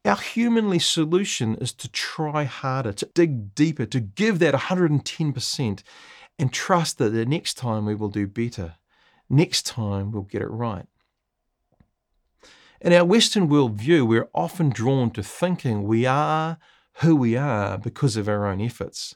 Our 0.06 0.18
humanly 0.18 0.80
solution 0.80 1.56
is 1.56 1.74
to 1.74 1.90
try 1.90 2.46
harder, 2.46 2.94
to 2.94 3.06
dig 3.14 3.54
deeper, 3.54 3.86
to 3.88 4.00
give 4.00 4.40
that 4.40 4.54
110%, 4.54 5.84
and 6.40 6.54
trust 6.54 6.98
that 6.98 7.10
the 7.10 7.26
next 7.26 7.56
time 7.56 7.86
we 7.86 7.96
will 7.96 8.10
do 8.10 8.26
better. 8.26 8.76
Next 9.30 9.66
time 9.66 10.12
we'll 10.12 10.24
get 10.24 10.42
it 10.42 10.50
right. 10.50 10.88
In 12.82 12.94
our 12.94 13.04
Western 13.04 13.50
worldview, 13.50 14.08
we're 14.08 14.30
often 14.34 14.70
drawn 14.70 15.12
to 15.12 15.22
thinking 15.22 15.84
we 15.84 16.06
are 16.06 16.58
who 17.02 17.14
we 17.14 17.36
are 17.36 17.78
because 17.78 18.16
of 18.16 18.30
our 18.30 18.48
own 18.48 18.62
efforts. 18.62 19.16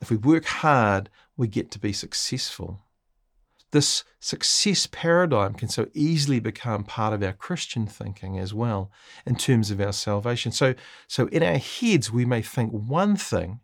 If 0.00 0.10
we 0.10 0.16
work 0.16 0.46
hard, 0.46 1.10
we 1.36 1.46
get 1.46 1.70
to 1.72 1.78
be 1.78 1.92
successful. 1.92 2.80
this 3.72 4.04
success 4.20 4.86
paradigm 4.86 5.54
can 5.54 5.68
so 5.68 5.88
easily 5.94 6.38
become 6.38 6.84
part 6.84 7.12
of 7.12 7.22
our 7.22 7.32
Christian 7.32 7.86
thinking 7.86 8.38
as 8.38 8.54
well 8.54 8.90
in 9.26 9.34
terms 9.34 9.70
of 9.70 9.80
our 9.80 9.92
salvation. 9.92 10.52
So, 10.52 10.74
so 11.08 11.26
in 11.28 11.42
our 11.42 11.58
heads, 11.58 12.12
we 12.12 12.24
may 12.24 12.42
think 12.42 12.70
one 12.70 13.16
thing, 13.16 13.60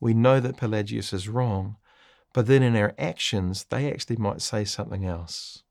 we 0.00 0.14
know 0.14 0.40
that 0.40 0.56
Pelagius 0.56 1.12
is 1.12 1.28
wrong, 1.28 1.76
but 2.32 2.46
then 2.46 2.62
in 2.62 2.76
our 2.76 2.94
actions, 2.98 3.64
they 3.70 3.90
actually 3.90 4.16
might 4.16 4.42
say 4.42 4.64
something 4.64 5.04
else. 5.04 5.61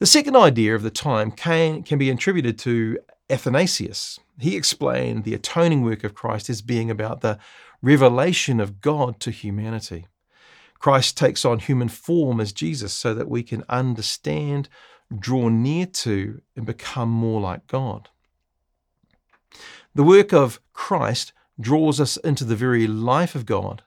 The 0.00 0.06
second 0.06 0.34
idea 0.34 0.74
of 0.74 0.82
the 0.82 0.90
time 0.90 1.30
can, 1.30 1.82
can 1.82 1.98
be 1.98 2.08
attributed 2.08 2.58
to 2.60 2.98
Athanasius. 3.28 4.18
He 4.38 4.56
explained 4.56 5.24
the 5.24 5.34
atoning 5.34 5.82
work 5.82 6.04
of 6.04 6.14
Christ 6.14 6.48
as 6.48 6.62
being 6.62 6.90
about 6.90 7.20
the 7.20 7.38
revelation 7.82 8.60
of 8.60 8.80
God 8.80 9.20
to 9.20 9.30
humanity. 9.30 10.06
Christ 10.78 11.18
takes 11.18 11.44
on 11.44 11.58
human 11.58 11.90
form 11.90 12.40
as 12.40 12.54
Jesus 12.54 12.94
so 12.94 13.12
that 13.12 13.28
we 13.28 13.42
can 13.42 13.62
understand, 13.68 14.70
draw 15.18 15.50
near 15.50 15.84
to, 15.84 16.40
and 16.56 16.64
become 16.64 17.10
more 17.10 17.42
like 17.42 17.66
God. 17.66 18.08
The 19.94 20.02
work 20.02 20.32
of 20.32 20.62
Christ 20.72 21.34
draws 21.60 22.00
us 22.00 22.16
into 22.16 22.44
the 22.44 22.56
very 22.56 22.86
life 22.86 23.34
of 23.34 23.44
God, 23.44 23.82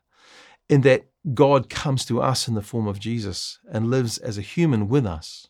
in 0.69 0.82
that 0.82 1.08
God 1.34 1.71
comes 1.71 2.06
to 2.06 2.21
us 2.21 2.47
in 2.47 2.54
the 2.54 2.62
form 2.62 2.86
of 2.86 2.99
Jesus 2.99 3.58
and 3.71 3.89
lives 3.89 4.19
as 4.19 4.38
a 4.38 4.41
human 4.41 4.88
with 4.88 5.08
us. 5.08 5.47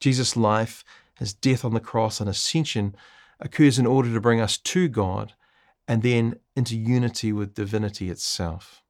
Jesus' 0.00 0.36
life, 0.36 0.84
his 1.18 1.32
death 1.32 1.64
on 1.64 1.74
the 1.74 1.80
cross, 1.80 2.20
and 2.20 2.28
ascension 2.28 2.94
occurs 3.40 3.78
in 3.78 3.86
order 3.86 4.12
to 4.12 4.20
bring 4.20 4.40
us 4.40 4.58
to 4.58 4.88
God 4.88 5.34
and 5.88 6.02
then 6.02 6.36
into 6.54 6.76
unity 6.76 7.32
with 7.32 7.54
divinity 7.54 8.10
itself. 8.10 8.82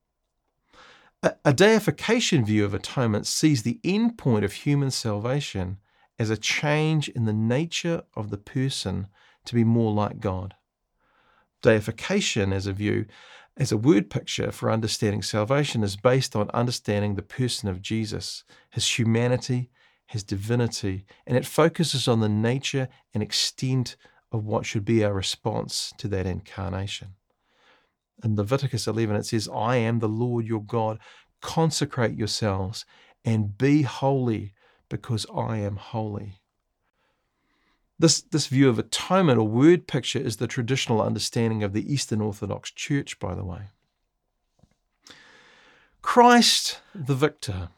A, 1.44 1.52
deification 1.52 2.44
view 2.44 2.64
of 2.64 2.74
atonement 2.74 3.26
sees 3.26 3.62
the 3.62 3.80
end 3.82 4.16
point 4.16 4.44
of 4.44 4.52
human 4.52 4.90
salvation 4.90 5.78
as 6.18 6.30
a 6.30 6.36
change 6.36 7.08
in 7.08 7.24
the 7.24 7.32
nature 7.32 8.02
of 8.14 8.30
the 8.30 8.38
person 8.38 9.08
to 9.46 9.54
be 9.54 9.64
more 9.64 9.92
like 9.92 10.20
God. 10.20 10.54
Deification 11.62 12.52
as 12.52 12.66
a 12.66 12.72
view, 12.72 13.06
as 13.56 13.72
a 13.72 13.76
word 13.76 14.08
picture 14.08 14.52
for 14.52 14.70
understanding 14.70 15.22
salvation, 15.22 15.82
is 15.82 15.96
based 15.96 16.36
on 16.36 16.50
understanding 16.50 17.14
the 17.14 17.22
person 17.22 17.68
of 17.68 17.82
Jesus, 17.82 18.44
his 18.70 18.98
humanity, 18.98 19.70
his 20.06 20.22
divinity, 20.22 21.04
and 21.26 21.36
it 21.36 21.44
focuses 21.44 22.06
on 22.08 22.20
the 22.20 22.28
nature 22.28 22.88
and 23.12 23.22
extent 23.22 23.96
of 24.32 24.44
what 24.44 24.66
should 24.66 24.84
be 24.84 25.04
our 25.04 25.12
response 25.12 25.92
to 25.98 26.08
that 26.08 26.26
incarnation 26.26 27.14
in 28.24 28.36
Leviticus 28.36 28.86
11, 28.86 29.16
it 29.16 29.26
says, 29.26 29.48
I 29.52 29.76
am 29.76 29.98
the 29.98 30.08
Lord 30.08 30.46
your 30.46 30.62
God. 30.62 30.98
Consecrate 31.40 32.16
yourselves 32.16 32.84
and 33.24 33.56
be 33.56 33.82
holy 33.82 34.54
because 34.88 35.26
I 35.34 35.58
am 35.58 35.76
holy. 35.76 36.40
This, 37.98 38.20
this 38.20 38.46
view 38.46 38.68
of 38.68 38.78
atonement 38.78 39.38
or 39.38 39.48
word 39.48 39.86
picture 39.86 40.18
is 40.18 40.36
the 40.36 40.46
traditional 40.46 41.00
understanding 41.00 41.62
of 41.62 41.72
the 41.72 41.92
Eastern 41.92 42.20
Orthodox 42.20 42.70
Church, 42.70 43.18
by 43.18 43.34
the 43.34 43.44
way. 43.44 43.62
Christ 46.02 46.80
the 46.94 47.14
victor. 47.14 47.70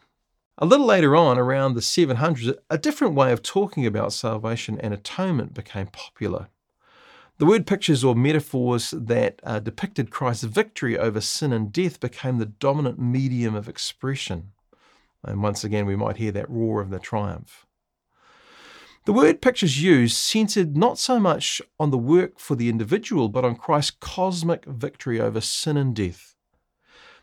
A 0.60 0.66
little 0.66 0.86
later 0.86 1.14
on, 1.14 1.38
around 1.38 1.74
the 1.74 1.80
700s, 1.80 2.52
a 2.68 2.78
different 2.78 3.14
way 3.14 3.30
of 3.30 3.42
talking 3.42 3.86
about 3.86 4.12
salvation 4.12 4.76
and 4.80 4.92
atonement 4.92 5.54
became 5.54 5.86
popular. 5.86 6.48
The 7.38 7.46
word 7.46 7.64
pictures 7.64 8.02
or 8.02 8.16
metaphors 8.16 8.90
that 8.90 9.38
uh, 9.44 9.60
depicted 9.60 10.10
Christ's 10.10 10.42
victory 10.42 10.98
over 10.98 11.20
sin 11.20 11.52
and 11.52 11.72
death 11.72 12.00
became 12.00 12.38
the 12.38 12.46
dominant 12.46 12.98
medium 12.98 13.54
of 13.54 13.68
expression. 13.68 14.50
And 15.22 15.44
once 15.44 15.62
again, 15.62 15.86
we 15.86 15.94
might 15.94 16.16
hear 16.16 16.32
that 16.32 16.50
roar 16.50 16.80
of 16.80 16.90
the 16.90 16.98
triumph. 16.98 17.64
The 19.04 19.12
word 19.12 19.40
pictures 19.40 19.80
used 19.80 20.16
centered 20.16 20.76
not 20.76 20.98
so 20.98 21.20
much 21.20 21.62
on 21.78 21.92
the 21.92 21.96
work 21.96 22.40
for 22.40 22.56
the 22.56 22.68
individual, 22.68 23.28
but 23.28 23.44
on 23.44 23.54
Christ's 23.54 23.92
cosmic 24.00 24.64
victory 24.64 25.20
over 25.20 25.40
sin 25.40 25.76
and 25.76 25.94
death. 25.94 26.34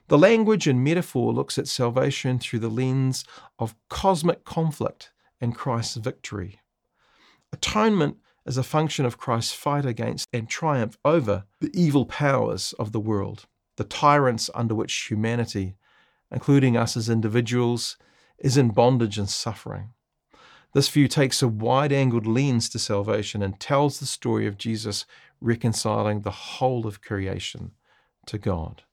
The 0.07 0.17
language 0.19 0.67
and 0.67 0.83
metaphor 0.83 1.33
looks 1.33 1.57
at 1.57 1.67
salvation 1.67 2.37
through 2.37 2.59
the 2.59 2.69
lens 2.69 3.25
of 3.57 3.75
cosmic 3.89 4.43
conflict 4.45 5.11
and 5.41 5.55
Christ's 5.55 5.97
victory. 5.97 6.59
Atonement 7.51 8.17
as 8.45 8.57
a 8.57 8.63
function 8.63 9.05
of 9.05 9.17
Christ's 9.17 9.53
fight 9.53 9.83
against 9.83 10.27
and 10.31 10.47
triumph 10.47 10.95
over 11.03 11.45
the 11.59 11.71
evil 11.73 12.05
powers 12.05 12.73
of 12.77 12.91
the 12.91 12.99
world, 12.99 13.47
the 13.77 13.83
tyrants 13.83 14.51
under 14.53 14.75
which 14.75 15.07
humanity, 15.09 15.75
including 16.31 16.77
us 16.77 16.95
as 16.95 17.09
individuals, 17.09 17.97
is 18.37 18.57
in 18.57 18.69
bondage 18.69 19.17
and 19.17 19.29
suffering. 19.29 19.89
This 20.73 20.89
view 20.89 21.07
takes 21.07 21.41
a 21.41 21.47
wide 21.47 21.91
angled 21.91 22.27
lens 22.27 22.69
to 22.69 22.79
salvation 22.79 23.41
and 23.41 23.59
tells 23.59 23.99
the 23.99 24.05
story 24.05 24.45
of 24.45 24.57
Jesus 24.59 25.05
reconciling 25.41 26.21
the 26.21 26.31
whole 26.31 26.85
of 26.85 27.01
creation 27.01 27.71
to 28.27 28.37
God. 28.37 28.83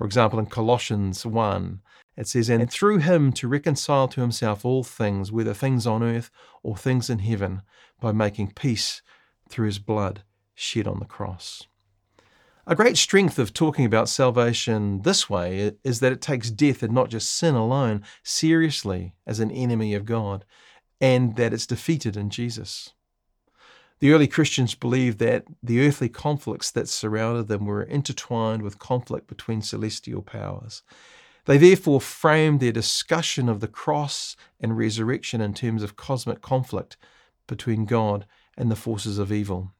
For 0.00 0.06
example, 0.06 0.38
in 0.38 0.46
Colossians 0.46 1.26
1, 1.26 1.82
it 2.16 2.26
says, 2.26 2.48
And 2.48 2.72
through 2.72 3.00
him 3.00 3.34
to 3.34 3.46
reconcile 3.46 4.08
to 4.08 4.22
himself 4.22 4.64
all 4.64 4.82
things, 4.82 5.30
whether 5.30 5.52
things 5.52 5.86
on 5.86 6.02
earth 6.02 6.30
or 6.62 6.74
things 6.74 7.10
in 7.10 7.18
heaven, 7.18 7.60
by 8.00 8.12
making 8.12 8.52
peace 8.52 9.02
through 9.50 9.66
his 9.66 9.78
blood 9.78 10.22
shed 10.54 10.88
on 10.88 11.00
the 11.00 11.04
cross. 11.04 11.66
A 12.66 12.74
great 12.74 12.96
strength 12.96 13.38
of 13.38 13.52
talking 13.52 13.84
about 13.84 14.08
salvation 14.08 15.02
this 15.02 15.28
way 15.28 15.72
is 15.84 16.00
that 16.00 16.12
it 16.12 16.22
takes 16.22 16.50
death 16.50 16.82
and 16.82 16.94
not 16.94 17.10
just 17.10 17.30
sin 17.30 17.54
alone 17.54 18.02
seriously 18.22 19.12
as 19.26 19.38
an 19.38 19.50
enemy 19.50 19.92
of 19.92 20.06
God, 20.06 20.46
and 20.98 21.36
that 21.36 21.52
it's 21.52 21.66
defeated 21.66 22.16
in 22.16 22.30
Jesus. 22.30 22.94
The 24.00 24.12
early 24.12 24.26
Christians 24.26 24.74
believed 24.74 25.18
that 25.18 25.44
the 25.62 25.86
earthly 25.86 26.08
conflicts 26.08 26.70
that 26.70 26.88
surrounded 26.88 27.48
them 27.48 27.66
were 27.66 27.82
intertwined 27.82 28.62
with 28.62 28.78
conflict 28.78 29.26
between 29.26 29.60
celestial 29.60 30.22
powers. 30.22 30.82
They 31.44 31.58
therefore 31.58 32.00
framed 32.00 32.60
their 32.60 32.72
discussion 32.72 33.48
of 33.48 33.60
the 33.60 33.68
cross 33.68 34.36
and 34.58 34.76
resurrection 34.76 35.42
in 35.42 35.52
terms 35.52 35.82
of 35.82 35.96
cosmic 35.96 36.40
conflict 36.40 36.96
between 37.46 37.84
God 37.84 38.26
and 38.56 38.70
the 38.70 38.76
forces 38.76 39.18
of 39.18 39.30
evil. 39.30 39.72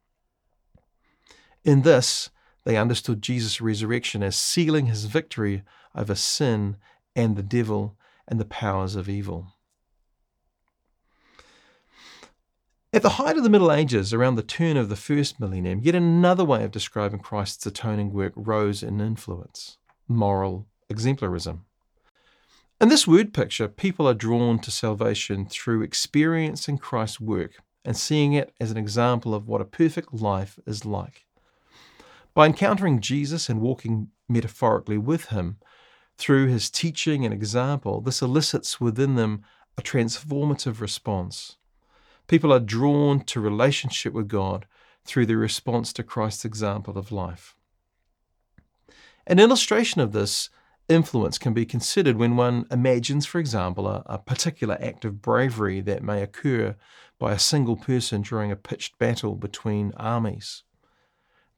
In 1.65 1.83
this, 1.83 2.31
they 2.65 2.77
understood 2.77 3.23
Jesus' 3.23 3.61
resurrection 3.61 4.23
as 4.23 4.37
sealing 4.37 4.87
his 4.87 5.07
victory 5.07 5.63
over 5.95 6.15
sin 6.15 6.77
and 7.17 7.37
the 7.37 7.43
devil 7.43 7.97
and 8.29 8.39
the 8.39 8.45
powers 8.45 8.97
of 8.97 9.09
evil. 9.09 9.55
At 12.92 13.03
the 13.03 13.11
height 13.11 13.37
of 13.37 13.44
the 13.44 13.50
Middle 13.50 13.70
Ages, 13.70 14.12
around 14.12 14.35
the 14.35 14.42
turn 14.42 14.76
of 14.76 14.88
the 14.88 14.96
first 14.96 15.38
millennium, 15.38 15.79
yet 15.81 15.94
another 15.94 16.44
way 16.44 16.64
of 16.64 16.72
describing 16.72 17.20
Christ's 17.20 17.64
atoning 17.64 18.12
work 18.12 18.33
rose 18.35 18.83
in 18.83 19.00
influence 19.00 19.76
moral 20.09 20.66
exemplarism. 20.92 21.61
In 22.81 22.88
this 22.88 23.07
word 23.07 23.33
picture, 23.33 23.68
people 23.68 24.09
are 24.09 24.14
drawn 24.14 24.59
to 24.59 24.72
salvation 24.72 25.46
through 25.46 25.83
experiencing 25.83 26.79
Christ's 26.79 27.20
work 27.20 27.62
and 27.85 27.96
seeing 27.96 28.33
it 28.33 28.53
as 28.61 28.72
an 28.72 28.76
example 28.76 29.37
of 29.37 29.46
what 29.46 29.61
a 29.61 29.64
perfect 29.64 30.12
life 30.12 30.59
is 30.66 30.85
like. 30.85 31.26
By 32.35 32.46
encountering 32.46 33.00
Jesus 33.00 33.48
and 33.48 33.61
walking 33.61 34.09
metaphorically 34.29 34.98
with 34.98 35.26
him, 35.26 35.59
through 36.18 36.48
his 36.48 36.68
teaching 36.68 37.24
and 37.24 37.33
example, 37.33 38.00
this 38.00 38.20
elicits 38.20 38.81
within 38.81 39.14
them 39.14 39.44
a 39.79 39.83
transformative 39.83 40.81
response. 40.81 41.57
People 42.31 42.53
are 42.53 42.61
drawn 42.61 43.19
to 43.25 43.40
relationship 43.40 44.12
with 44.12 44.29
God 44.29 44.64
through 45.05 45.27
their 45.27 45.37
response 45.37 45.93
to 45.95 46.05
Christ's 46.05 46.45
example 46.45 46.97
of 46.97 47.11
life. 47.11 47.57
An 49.27 49.40
illustration 49.40 50.01
of 50.01 50.12
this 50.12 50.49
influence 50.88 51.38
can 51.38 51.55
be 51.55 51.66
considered 51.66 52.14
when 52.14 52.37
one 52.37 52.66
imagines, 52.71 53.27
for 53.27 53.40
example, 53.40 53.88
a, 53.88 54.05
a, 54.07 54.16
particular 54.16 54.79
act 54.81 55.05
of 55.05 55.21
bravery 55.21 55.81
that 55.81 56.05
may 56.05 56.23
occur 56.23 56.77
by 57.19 57.33
a 57.33 57.38
single 57.38 57.75
person 57.75 58.23
during 58.23 58.53
a 58.53 58.57
pitched 58.57 58.97
battle 58.97 59.35
between 59.35 59.93
armies. 59.97 60.62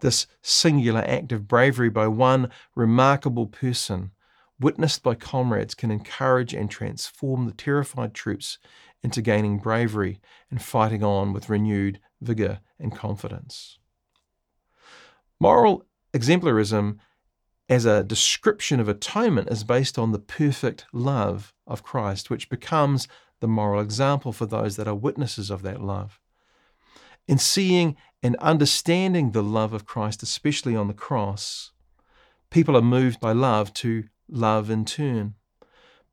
This 0.00 0.26
singular 0.40 1.04
act 1.06 1.32
of 1.32 1.46
bravery 1.46 1.90
by 1.90 2.06
one 2.06 2.48
remarkable 2.74 3.46
person, 3.46 4.12
witnessed 4.58 5.02
by 5.02 5.16
comrades, 5.16 5.74
can 5.74 5.90
encourage 5.90 6.54
and 6.54 6.70
transform 6.70 7.44
the 7.44 7.52
terrified 7.52 8.14
troops 8.14 8.56
into 9.02 9.22
gaining 9.22 9.58
bravery 9.58 10.20
and 10.50 10.62
fighting 10.62 11.02
on 11.02 11.32
with 11.32 11.48
renewed 11.48 12.00
vigour 12.20 12.60
and 12.78 12.94
confidence. 12.94 13.78
Moral 15.40 15.84
exemplarism 16.14 16.98
as 17.68 17.84
a 17.84 18.04
description 18.04 18.80
of 18.80 18.88
atonement 18.88 19.48
is 19.50 19.64
based 19.64 19.98
on 19.98 20.12
the 20.12 20.18
perfect 20.18 20.84
love 20.92 21.54
of 21.66 21.82
Christ, 21.82 22.30
which 22.30 22.48
becomes 22.48 23.08
the 23.40 23.48
moral 23.48 23.80
example 23.80 24.32
for 24.32 24.46
those 24.46 24.76
that 24.76 24.86
are 24.86 24.94
witnesses 24.94 25.50
of 25.50 25.62
that 25.62 25.80
love. 25.80 26.20
In 27.26 27.38
seeing 27.38 27.96
and 28.22 28.36
understanding 28.36 29.30
the 29.30 29.42
love 29.42 29.72
of 29.72 29.86
Christ, 29.86 30.22
especially 30.22 30.76
on 30.76 30.86
the 30.86 30.94
cross, 30.94 31.72
people 32.50 32.76
are 32.76 32.82
moved 32.82 33.20
by 33.20 33.32
love 33.32 33.72
to 33.74 34.04
love 34.28 34.70
in 34.70 34.84
turn. 34.84 35.34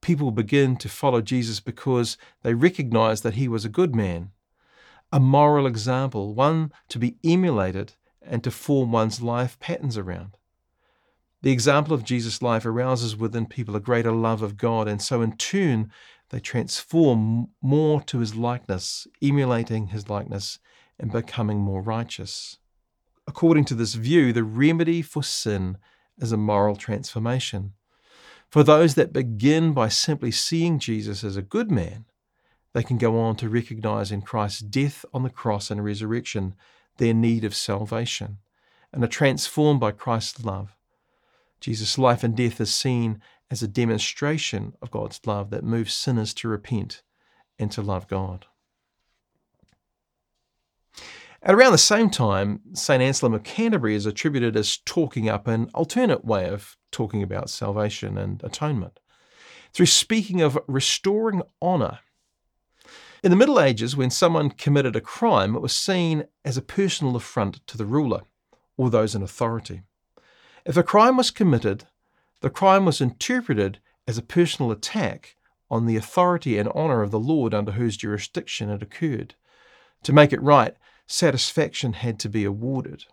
People 0.01 0.31
begin 0.31 0.75
to 0.77 0.89
follow 0.89 1.21
Jesus 1.21 1.59
because 1.59 2.17
they 2.43 2.53
recognize 2.53 3.21
that 3.21 3.35
he 3.35 3.47
was 3.47 3.65
a 3.65 3.69
good 3.69 3.95
man, 3.95 4.31
a 5.11 5.19
moral 5.19 5.65
example, 5.65 6.33
one 6.33 6.71
to 6.89 6.99
be 6.99 7.17
emulated 7.23 7.93
and 8.21 8.43
to 8.43 8.51
form 8.51 8.91
one's 8.91 9.21
life 9.21 9.59
patterns 9.59 9.97
around. 9.97 10.37
The 11.41 11.51
example 11.51 11.93
of 11.93 12.03
Jesus' 12.03 12.41
life 12.41 12.65
arouses 12.65 13.15
within 13.15 13.45
people 13.45 13.75
a 13.75 13.79
greater 13.79 14.11
love 14.11 14.41
of 14.41 14.57
God, 14.57 14.87
and 14.87 15.01
so 15.01 15.21
in 15.21 15.37
turn, 15.37 15.91
they 16.29 16.39
transform 16.39 17.47
more 17.61 18.01
to 18.03 18.19
his 18.19 18.35
likeness, 18.35 19.07
emulating 19.21 19.87
his 19.87 20.09
likeness 20.09 20.59
and 20.99 21.11
becoming 21.11 21.59
more 21.59 21.81
righteous. 21.81 22.57
According 23.25 23.65
to 23.65 23.75
this 23.75 23.93
view, 23.93 24.33
the 24.33 24.43
remedy 24.43 25.01
for 25.01 25.23
sin 25.23 25.77
is 26.17 26.31
a 26.31 26.37
moral 26.37 26.75
transformation. 26.75 27.73
For 28.49 28.63
those 28.63 28.95
that 28.95 29.13
begin 29.13 29.73
by 29.73 29.89
simply 29.89 30.31
seeing 30.31 30.79
Jesus 30.79 31.23
as 31.23 31.37
a 31.37 31.41
good 31.43 31.69
man, 31.69 32.05
they 32.73 32.83
can 32.83 32.97
go 32.97 33.19
on 33.19 33.35
to 33.37 33.49
recognize 33.49 34.11
in 34.11 34.21
Christ's 34.21 34.61
death 34.61 35.05
on 35.13 35.23
the 35.23 35.29
cross 35.29 35.69
and 35.69 35.83
resurrection 35.83 36.55
their 36.97 37.13
need 37.13 37.43
of 37.43 37.55
salvation 37.55 38.37
and 38.91 39.03
are 39.03 39.07
transformed 39.07 39.79
by 39.79 39.91
Christ's 39.91 40.43
love. 40.43 40.75
Jesus' 41.59 41.97
life 41.97 42.23
and 42.23 42.35
death 42.35 42.59
is 42.59 42.73
seen 42.73 43.21
as 43.51 43.61
a 43.61 43.67
demonstration 43.67 44.73
of 44.81 44.91
God's 44.91 45.19
love 45.25 45.49
that 45.51 45.63
moves 45.63 45.93
sinners 45.93 46.33
to 46.35 46.47
repent 46.47 47.03
and 47.59 47.71
to 47.71 47.81
love 47.81 48.07
God. 48.07 48.45
At 51.41 51.55
around 51.55 51.71
the 51.71 51.77
same 51.77 52.09
time, 52.09 52.59
St. 52.73 53.01
Anselm 53.01 53.33
of 53.33 53.43
Canterbury 53.43 53.95
is 53.95 54.05
attributed 54.05 54.57
as 54.57 54.77
talking 54.77 55.29
up 55.29 55.47
an 55.47 55.69
alternate 55.73 56.25
way 56.25 56.49
of 56.49 56.75
talking 56.91 57.23
about 57.23 57.49
salvation 57.49 58.17
and 58.17 58.43
atonement 58.43 58.99
through 59.71 59.85
speaking 59.85 60.41
of 60.41 60.59
restoring 60.67 61.41
honour. 61.61 61.99
In 63.23 63.31
the 63.31 63.37
Middle 63.37 63.59
Ages, 63.59 63.95
when 63.95 64.09
someone 64.09 64.49
committed 64.49 64.95
a 64.95 65.01
crime, 65.01 65.55
it 65.55 65.61
was 65.61 65.73
seen 65.73 66.25
as 66.43 66.57
a 66.57 66.61
personal 66.61 67.15
affront 67.15 67.65
to 67.67 67.77
the 67.77 67.85
ruler 67.85 68.21
or 68.75 68.89
those 68.89 69.15
in 69.15 69.21
authority. 69.21 69.83
If 70.65 70.75
a 70.75 70.83
crime 70.83 71.17
was 71.17 71.31
committed, 71.31 71.85
the 72.41 72.49
crime 72.49 72.85
was 72.85 73.01
interpreted 73.01 73.79
as 74.07 74.17
a 74.17 74.23
personal 74.23 74.71
attack 74.71 75.35
on 75.69 75.85
the 75.85 75.95
authority 75.95 76.57
and 76.57 76.67
honour 76.69 77.01
of 77.01 77.11
the 77.11 77.19
Lord 77.19 77.53
under 77.53 77.73
whose 77.73 77.97
jurisdiction 77.97 78.69
it 78.69 78.81
occurred. 78.81 79.35
To 80.03 80.13
make 80.13 80.33
it 80.33 80.41
right, 80.41 80.75
satisfaction 81.09 81.93
had 81.93 82.19
to 82.19 82.29
be 82.29 82.45
awarded. 82.45 83.05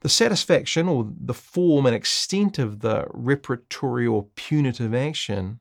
The 0.00 0.08
satisfaction, 0.08 0.88
or 0.88 1.10
the 1.18 1.34
form 1.34 1.86
and 1.86 1.96
extent 1.96 2.58
of 2.58 2.80
the 2.80 3.06
reparatory 3.12 4.10
or 4.10 4.26
punitive 4.34 4.94
action 4.94 5.60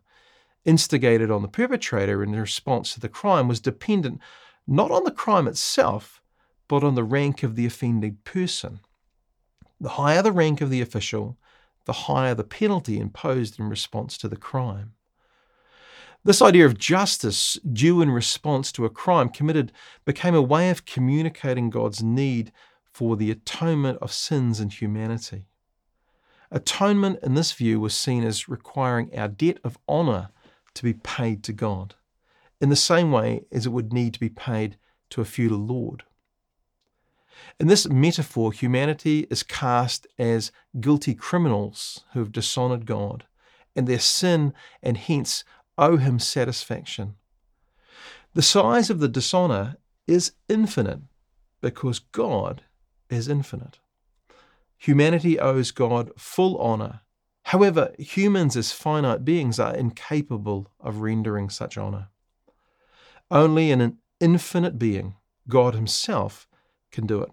instigated 0.65 1.31
on 1.31 1.41
the 1.41 1.47
perpetrator 1.47 2.21
in 2.21 2.33
response 2.33 2.93
to 2.93 2.99
the 2.99 3.09
crime, 3.09 3.47
was 3.47 3.59
dependent 3.59 4.19
not 4.67 4.91
on 4.91 5.03
the 5.05 5.11
crime 5.11 5.47
itself, 5.47 6.21
but 6.67 6.83
on 6.83 6.95
the 6.95 7.03
rank 7.03 7.43
of 7.43 7.55
the 7.55 7.65
offending 7.65 8.17
person. 8.23 8.81
The 9.81 9.89
higher 9.89 10.21
the 10.21 10.33
rank 10.33 10.61
of 10.61 10.69
the 10.69 10.81
official, 10.81 11.37
the 11.85 11.93
higher 11.93 12.35
the 12.35 12.43
penalty 12.43 12.99
imposed 12.99 13.57
in 13.57 13.69
response 13.69 14.17
to 14.17 14.27
the 14.27 14.37
crime. 14.37 14.93
This 16.23 16.41
idea 16.41 16.65
of 16.65 16.77
justice 16.77 17.57
due 17.71 18.01
in 18.01 18.11
response 18.11 18.71
to 18.73 18.85
a 18.85 18.89
crime 18.89 19.29
committed 19.29 19.71
became 20.03 20.35
a 20.35 20.41
way 20.41 20.69
of 20.69 20.85
communicating 20.85 21.69
God's 21.69 22.03
need 22.03 22.51
for 22.91 23.15
the 23.15 23.31
atonement 23.31 23.99
of 24.01 24.11
sins 24.11 24.59
in 24.59 24.69
humanity. 24.69 25.45
Atonement, 26.51 27.19
in 27.23 27.35
this 27.35 27.53
view, 27.53 27.79
was 27.79 27.93
seen 27.93 28.23
as 28.25 28.49
requiring 28.49 29.17
our 29.17 29.29
debt 29.29 29.59
of 29.63 29.77
honour 29.87 30.29
to 30.73 30.83
be 30.83 30.93
paid 30.93 31.43
to 31.43 31.53
God, 31.53 31.95
in 32.59 32.69
the 32.69 32.75
same 32.75 33.11
way 33.11 33.45
as 33.51 33.65
it 33.65 33.71
would 33.71 33.93
need 33.93 34.13
to 34.15 34.19
be 34.19 34.29
paid 34.29 34.77
to 35.11 35.21
a 35.21 35.25
feudal 35.25 35.59
lord. 35.59 36.03
In 37.59 37.67
this 37.67 37.87
metaphor, 37.87 38.51
humanity 38.51 39.25
is 39.29 39.43
cast 39.43 40.05
as 40.17 40.51
guilty 40.79 41.13
criminals 41.13 42.03
who 42.11 42.19
have 42.19 42.33
dishonoured 42.33 42.85
God, 42.85 43.25
and 43.75 43.87
their 43.87 43.99
sin 43.99 44.53
and 44.83 44.97
hence 44.97 45.45
owe 45.79 45.97
him 45.97 46.19
satisfaction. 46.19 47.15
The 48.35 48.41
size 48.41 48.89
of 48.89 48.99
the 48.99 49.07
dishonour 49.07 49.77
is 50.05 50.33
infinite 50.47 50.99
because 51.61 51.99
God 51.99 52.63
is 53.09 53.27
infinite. 53.27 53.79
Humanity 54.77 55.39
owes 55.39 55.71
God 55.71 56.11
full 56.17 56.59
honour. 56.59 57.01
However, 57.43 57.93
humans 57.97 58.55
as 58.55 58.71
finite 58.71 59.25
beings 59.25 59.59
are 59.59 59.75
incapable 59.75 60.67
of 60.79 60.97
rendering 61.01 61.49
such 61.49 61.77
honour. 61.77 62.09
Only 63.31 63.71
in 63.71 63.81
an 63.81 63.97
infinite 64.19 64.77
being, 64.77 65.15
God 65.47 65.73
Himself, 65.73 66.47
can 66.91 67.07
do 67.07 67.21
it. 67.21 67.31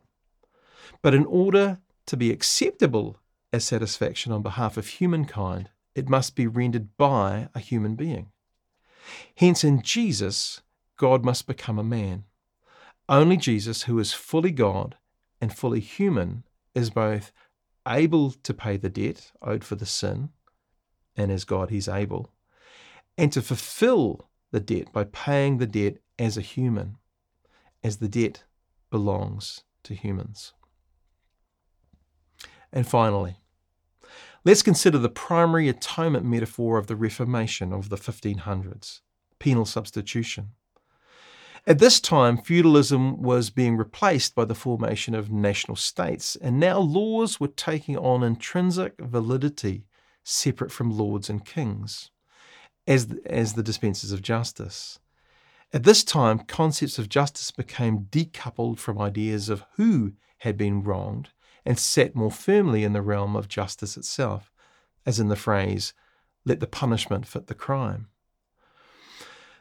But 1.03 1.15
in 1.15 1.27
order 1.27 1.81
to 2.07 2.17
be 2.17 2.31
acceptable 2.31 3.19
as 3.53 3.65
satisfaction 3.65 4.33
on 4.33 4.43
behalf 4.43 4.77
of 4.77 4.87
humankind, 4.87 5.71
it 5.95 6.09
must 6.09 6.35
be 6.35 6.47
rendered 6.47 6.97
by 6.97 7.49
a 7.55 7.61
human 7.61 7.95
being. 7.95 8.31
Hence, 9.37 9.65
in 9.65 9.83
Jesus, 9.83 10.63
God 10.97 11.25
must 11.25 11.47
become 11.47 11.79
a 11.79 11.85
man. 11.85 12.25
Only 13.09 13.37
Jesus, 13.37 13.83
who 13.83 13.99
is 13.99 14.13
fully 14.13 14.51
God 14.51 14.97
and 15.41 15.57
fully 15.57 15.81
human, 15.81 16.45
is 16.75 16.91
both 16.91 17.33
able 17.87 18.33
to 18.33 18.53
pay 18.55 18.77
the 18.77 18.91
debt 18.91 19.33
owed 19.41 19.63
for 19.63 19.77
the 19.77 19.87
sin, 19.87 20.31
and 21.17 21.31
as 21.31 21.45
God, 21.45 21.71
he's 21.71 21.89
able, 21.89 22.33
and 23.17 23.33
to 23.33 23.43
fulfill 23.43 24.29
the 24.51 24.61
debt 24.61 24.93
by 24.93 25.05
paying 25.05 25.59
the 25.59 25.67
debt 25.67 25.99
as 26.19 26.37
a 26.37 26.43
human, 26.43 26.97
as 27.83 27.99
the 27.99 28.09
debt 28.09 28.45
belongs 28.91 29.63
to 29.85 29.95
humans. 29.95 30.53
And 32.73 32.87
finally, 32.87 33.37
let's 34.47 34.63
consider 34.63 34.97
the 34.97 35.09
primary 35.09 35.69
atonement 35.69 36.25
metaphor 36.25 36.79
of 36.79 36.87
the 36.87 36.95
Reformation 36.95 37.73
of 37.73 37.89
the 37.89 37.97
1500s 37.97 39.01
penal 39.41 39.67
substitution. 39.67 40.51
At 41.67 41.81
this 41.81 41.99
time, 41.99 42.39
feudalism 42.39 43.21
was 43.21 43.51
being 43.51 43.77
replaced 43.77 44.37
by 44.37 44.45
the 44.45 44.55
formation 44.55 45.17
of 45.17 45.33
national 45.33 45.75
states, 45.75 46.37
and 46.37 46.61
now 46.61 46.79
laws 46.79 47.41
were 47.41 47.49
taking 47.49 47.99
on 47.99 48.23
intrinsic 48.23 48.95
validity 49.01 49.85
separate 50.23 50.71
from 50.71 50.97
lords 50.97 51.29
and 51.29 51.45
kings 51.45 52.13
as, 52.87 53.13
as 53.27 53.55
the 53.55 53.65
dispensers 53.65 54.13
of 54.13 54.23
justice. 54.23 55.01
At 55.73 55.83
this 55.83 56.05
time, 56.05 56.39
concepts 56.39 57.01
of 57.01 57.09
justice 57.09 57.51
became 57.51 58.07
decoupled 58.11 58.79
from 58.79 59.01
ideas 59.01 59.49
of 59.49 59.65
who 59.75 60.13
had 60.39 60.57
been 60.57 60.85
wronged 60.85 61.31
and 61.67 61.79
set 61.79 62.15
more 62.15 62.31
firmly 62.31 62.85
in 62.85 62.93
the 62.93 63.03
realm 63.03 63.37
of 63.37 63.49
justice 63.49 63.97
itself, 63.97 64.53
as 65.05 65.21
in 65.21 65.29
the 65.29 65.37
phrase, 65.37 65.93
let 66.45 66.61
the 66.61 66.67
punishment 66.67 67.27
fit 67.27 67.49
the 67.49 67.55
crime. 67.55 68.09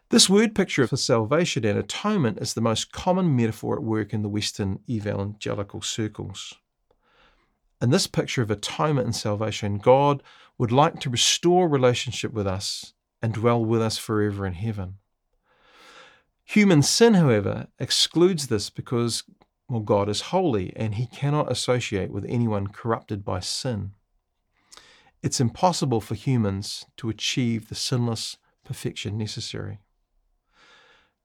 This 0.09 0.29
word 0.29 0.53
picture 0.53 0.85
for 0.85 0.97
salvation 0.97 1.65
and 1.65 1.79
atonement 1.79 2.37
is 2.39 2.53
the 2.53 2.61
most 2.61 2.91
common 2.91 3.35
metaphor 3.35 3.75
at 3.75 3.83
work 3.83 4.13
in 4.13 4.21
the 4.21 4.29
Western 4.29 4.79
evangelical 4.87 5.81
circles. 5.81 6.53
In 7.81 7.89
this 7.89 8.07
picture 8.07 8.43
of 8.43 8.51
atonement 8.51 9.07
and 9.07 9.15
salvation, 9.15 9.79
God 9.79 10.21
would 10.57 10.71
like 10.71 10.99
to 11.01 11.09
restore 11.09 11.67
relationship 11.67 12.31
with 12.31 12.47
us 12.47 12.93
and 13.21 13.33
dwell 13.33 13.65
with 13.65 13.81
us 13.81 13.97
forever 13.97 14.45
in 14.45 14.53
heaven. 14.53 14.95
Human 16.43 16.83
sin, 16.83 17.15
however, 17.15 17.67
excludes 17.79 18.47
this 18.47 18.69
because 18.69 19.23
well, 19.67 19.81
God 19.81 20.09
is 20.09 20.21
holy 20.21 20.73
and 20.75 20.95
he 20.95 21.07
cannot 21.07 21.51
associate 21.51 22.11
with 22.11 22.25
anyone 22.27 22.67
corrupted 22.67 23.25
by 23.25 23.39
sin. 23.39 23.91
It's 25.23 25.39
impossible 25.39 26.01
for 26.01 26.13
humans 26.13 26.85
to 26.97 27.09
achieve 27.09 27.67
the 27.67 27.75
sinless 27.75 28.37
perfection 28.63 29.17
necessary. 29.17 29.79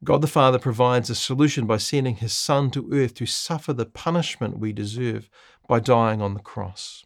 God 0.03 0.23
the 0.23 0.27
Father 0.27 0.59
provides 0.59 1.11
a 1.11 1.15
solution 1.15 1.67
by 1.67 1.77
sending 1.77 2.17
his 2.17 2.33
Son 2.33 2.71
to 2.71 2.91
earth 2.91 3.13
to 3.15 3.27
suffer 3.27 3.75
the 3.75 3.85
punishment 3.85 4.59
we 4.59 4.73
deserve 4.73 5.29
by 5.69 5.81
dying 5.81 6.23
on 6.23 6.33
the 6.33 6.41
cross. 6.41 7.05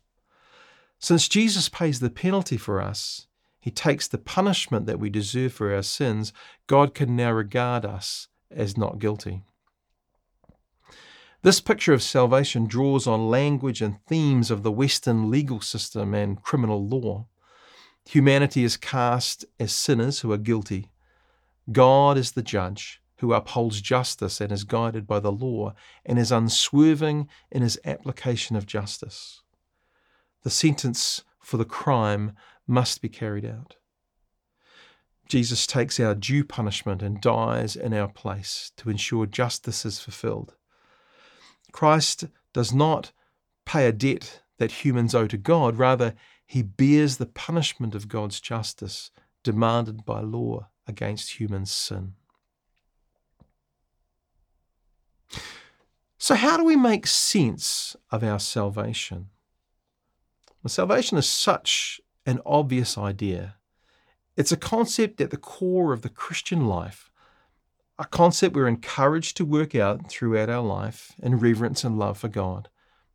Since 1.00 1.26
Jesus 1.26 1.68
pays 1.68 1.98
the 1.98 2.10
penalty 2.10 2.56
for 2.56 2.80
us, 2.80 3.26
he 3.60 3.72
takes 3.72 4.06
the 4.06 4.18
punishment 4.18 4.86
that 4.86 5.00
we 5.00 5.10
deserve 5.10 5.52
for 5.52 5.74
our 5.74 5.82
sins, 5.82 6.32
God 6.66 6.94
can 6.94 7.16
now 7.16 7.32
regard 7.32 7.84
us 7.84 8.28
as 8.50 8.76
not 8.76 9.00
guilty. 9.00 9.42
This 11.44 11.61
picture 11.61 11.92
of 11.92 12.02
salvation 12.02 12.64
draws 12.66 13.07
on 13.07 13.28
language 13.28 13.83
and 13.83 14.02
themes 14.07 14.50
of 14.50 14.62
the 14.62 14.72
Western 14.72 15.30
legal 15.30 15.61
system 15.61 16.14
and 16.14 16.42
criminal 16.42 16.88
law. 16.88 17.26
Humanity 18.07 18.64
is 18.64 18.78
cast 18.78 19.44
as 19.61 19.70
sinners 19.70 20.20
who 20.20 20.33
are 20.33 20.38
guilty. 20.38 20.90
God 21.70 22.16
is 22.16 22.33
the 22.33 22.40
judge 22.40 23.02
who 23.18 23.35
upholds 23.35 23.83
justice 23.83 24.40
and 24.40 24.50
is 24.50 24.64
guided 24.64 25.07
by 25.07 25.20
the 25.20 25.30
law 25.30 25.74
and 26.07 26.18
is 26.18 26.33
unswerving 26.33 27.28
in 27.50 27.61
his 27.61 27.78
application 27.85 28.57
of 28.57 28.64
justice. 28.64 29.42
The 30.44 30.50
sentence 30.50 31.24
for 31.40 31.59
the 31.59 31.66
crime 31.66 32.33
must 32.66 33.02
be 33.02 33.11
carried 33.11 33.44
out. 33.44 33.76
Jesus 35.28 35.66
takes 35.66 36.00
our 36.00 36.14
due 36.14 36.42
punishment 36.42 37.02
and 37.02 37.20
dies 37.20 37.76
in 37.76 37.92
our 37.92 38.09
place 38.09 38.72
to 38.78 38.88
ensure 38.88 39.26
justice 39.26 39.85
is 39.85 40.00
fulfilled. 40.00 40.54
Christ 41.74 42.26
does 42.52 42.72
not 42.72 43.10
pay 43.64 43.88
a 43.88 43.92
debt 43.92 44.42
that 44.58 44.84
humans 44.84 45.12
owe 45.12 45.26
to 45.26 45.37
God, 45.37 45.76
rather, 45.76 46.14
he 46.46 46.62
bears 46.62 47.16
the 47.16 47.26
punishment 47.26 47.96
of 47.96 48.06
God's 48.06 48.38
justice 48.40 49.10
demanded 49.42 50.04
by 50.04 50.20
law 50.20 50.68
against 50.87 51.40
human 51.40 51.66
sin. 51.66 52.14
So, 56.16 56.37
how 56.37 56.56
do 56.56 56.64
we 56.64 56.76
make 56.76 57.08
sense 57.08 57.96
of 58.12 58.22
our 58.22 58.38
salvation? 58.38 59.30
Well, 60.62 60.70
salvation 60.70 61.18
is 61.18 61.28
such 61.28 62.00
an 62.24 62.40
obvious 62.46 62.96
idea. 62.96 63.56
It's 64.37 64.52
a 64.52 64.56
concept 64.56 65.20
at 65.20 65.32
the 65.32 65.37
core 65.37 65.92
of 65.92 66.02
the 66.02 66.08
Christian 66.08 66.68
life, 66.68 67.10
a 67.98 68.04
concept 68.04 68.57
we're 68.57 68.66
encouraged 68.66 69.37
to 69.37 69.44
work 69.44 69.74
out 69.74 70.09
throughout 70.09 70.50
our 70.50 70.62
life 70.62 71.14
in 71.22 71.38
reverence 71.38 71.85
and 71.85 71.98
love 71.98 72.18
for 72.18 72.28
God, 72.28 72.68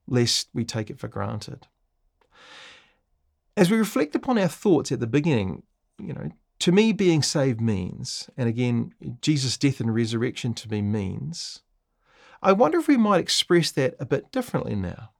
lest 0.08 0.50
we 0.54 0.64
take 0.64 0.90
it 0.90 1.00
for 1.00 1.08
granted. 1.08 1.68
As 3.58 3.70
we 3.70 3.78
reflect 3.78 4.16
upon 4.16 4.38
our 4.38 4.48
thoughts 4.48 4.92
at 4.92 5.00
the 5.00 5.08
beginning, 5.08 5.64
you 5.98 6.14
know, 6.14 6.32
to 6.60 6.72
me, 6.72 6.92
being 6.92 7.22
saved 7.22 7.62
means, 7.62 8.30
and 8.36 8.50
again, 8.50 8.94
Jesus' 9.22 9.58
death 9.58 9.80
and 9.80 9.94
resurrection 9.94 10.54
to 10.56 10.70
me 10.70 10.82
means, 10.82 11.62
I 12.42 12.52
wonder 12.54 12.80
if 12.80 12.88
we 12.88 12.98
might 12.98 13.22
express 13.22 13.72
that 13.72 13.96
a 14.00 14.06
bit 14.06 14.32
differently 14.32 14.76
now. 14.76 15.12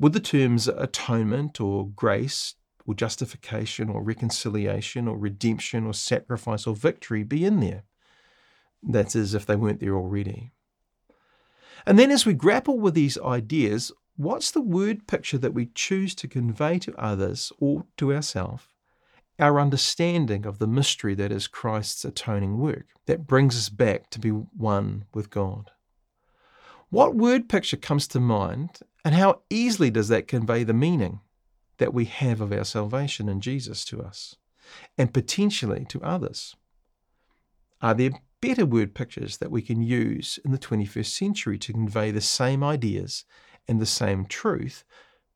Would 0.00 0.12
the 0.12 0.20
terms 0.20 0.66
atonement 0.66 1.60
or 1.60 1.88
grace 1.88 2.54
or 2.86 2.94
justification 2.94 3.88
or 3.88 4.02
reconciliation 4.02 5.06
or 5.06 5.16
redemption 5.16 5.86
or 5.86 5.94
sacrifice 5.94 6.66
or 6.66 6.74
victory 6.74 7.22
be 7.22 7.44
in 7.44 7.60
there? 7.60 7.84
That's 8.86 9.16
as 9.16 9.34
if 9.34 9.46
they 9.46 9.56
weren't 9.56 9.80
there 9.80 9.96
already. 9.96 10.52
And 11.86 11.98
then 11.98 12.10
as 12.10 12.24
we 12.24 12.34
grapple 12.34 12.78
with 12.78 12.94
these 12.94 13.18
ideas, 13.18 13.92
what's 14.16 14.50
the 14.50 14.60
word 14.60 15.06
picture 15.06 15.38
that 15.38 15.54
we 15.54 15.66
choose 15.74 16.14
to 16.16 16.28
convey 16.28 16.78
to 16.80 16.94
others 16.96 17.52
or 17.58 17.84
to 17.96 18.12
ourselves 18.12 18.64
our 19.38 19.58
understanding 19.58 20.46
of 20.46 20.58
the 20.58 20.66
mystery 20.66 21.14
that 21.14 21.32
is 21.32 21.46
Christ's 21.46 22.04
atoning 22.04 22.58
work 22.58 22.86
that 23.06 23.26
brings 23.26 23.56
us 23.56 23.68
back 23.68 24.10
to 24.10 24.20
be 24.20 24.30
one 24.30 25.04
with 25.12 25.30
God. 25.30 25.70
What 26.90 27.16
word 27.16 27.48
picture 27.48 27.76
comes 27.76 28.06
to 28.08 28.20
mind, 28.20 28.78
and 29.04 29.14
how 29.14 29.42
easily 29.50 29.90
does 29.90 30.08
that 30.08 30.28
convey 30.28 30.62
the 30.62 30.72
meaning 30.72 31.20
that 31.78 31.92
we 31.92 32.04
have 32.04 32.40
of 32.40 32.52
our 32.52 32.64
salvation 32.64 33.28
in 33.28 33.40
Jesus 33.40 33.84
to 33.86 34.00
us, 34.00 34.36
and 34.96 35.12
potentially 35.12 35.84
to 35.88 36.00
others? 36.02 36.54
Are 37.82 37.94
there 37.94 38.12
better 38.48 38.66
word 38.66 38.94
pictures 38.94 39.38
that 39.38 39.50
we 39.50 39.62
can 39.62 39.82
use 39.82 40.38
in 40.44 40.52
the 40.52 40.58
21st 40.58 41.06
century 41.06 41.56
to 41.56 41.72
convey 41.72 42.10
the 42.10 42.20
same 42.20 42.62
ideas 42.62 43.24
and 43.66 43.80
the 43.80 43.86
same 43.86 44.26
truth, 44.26 44.84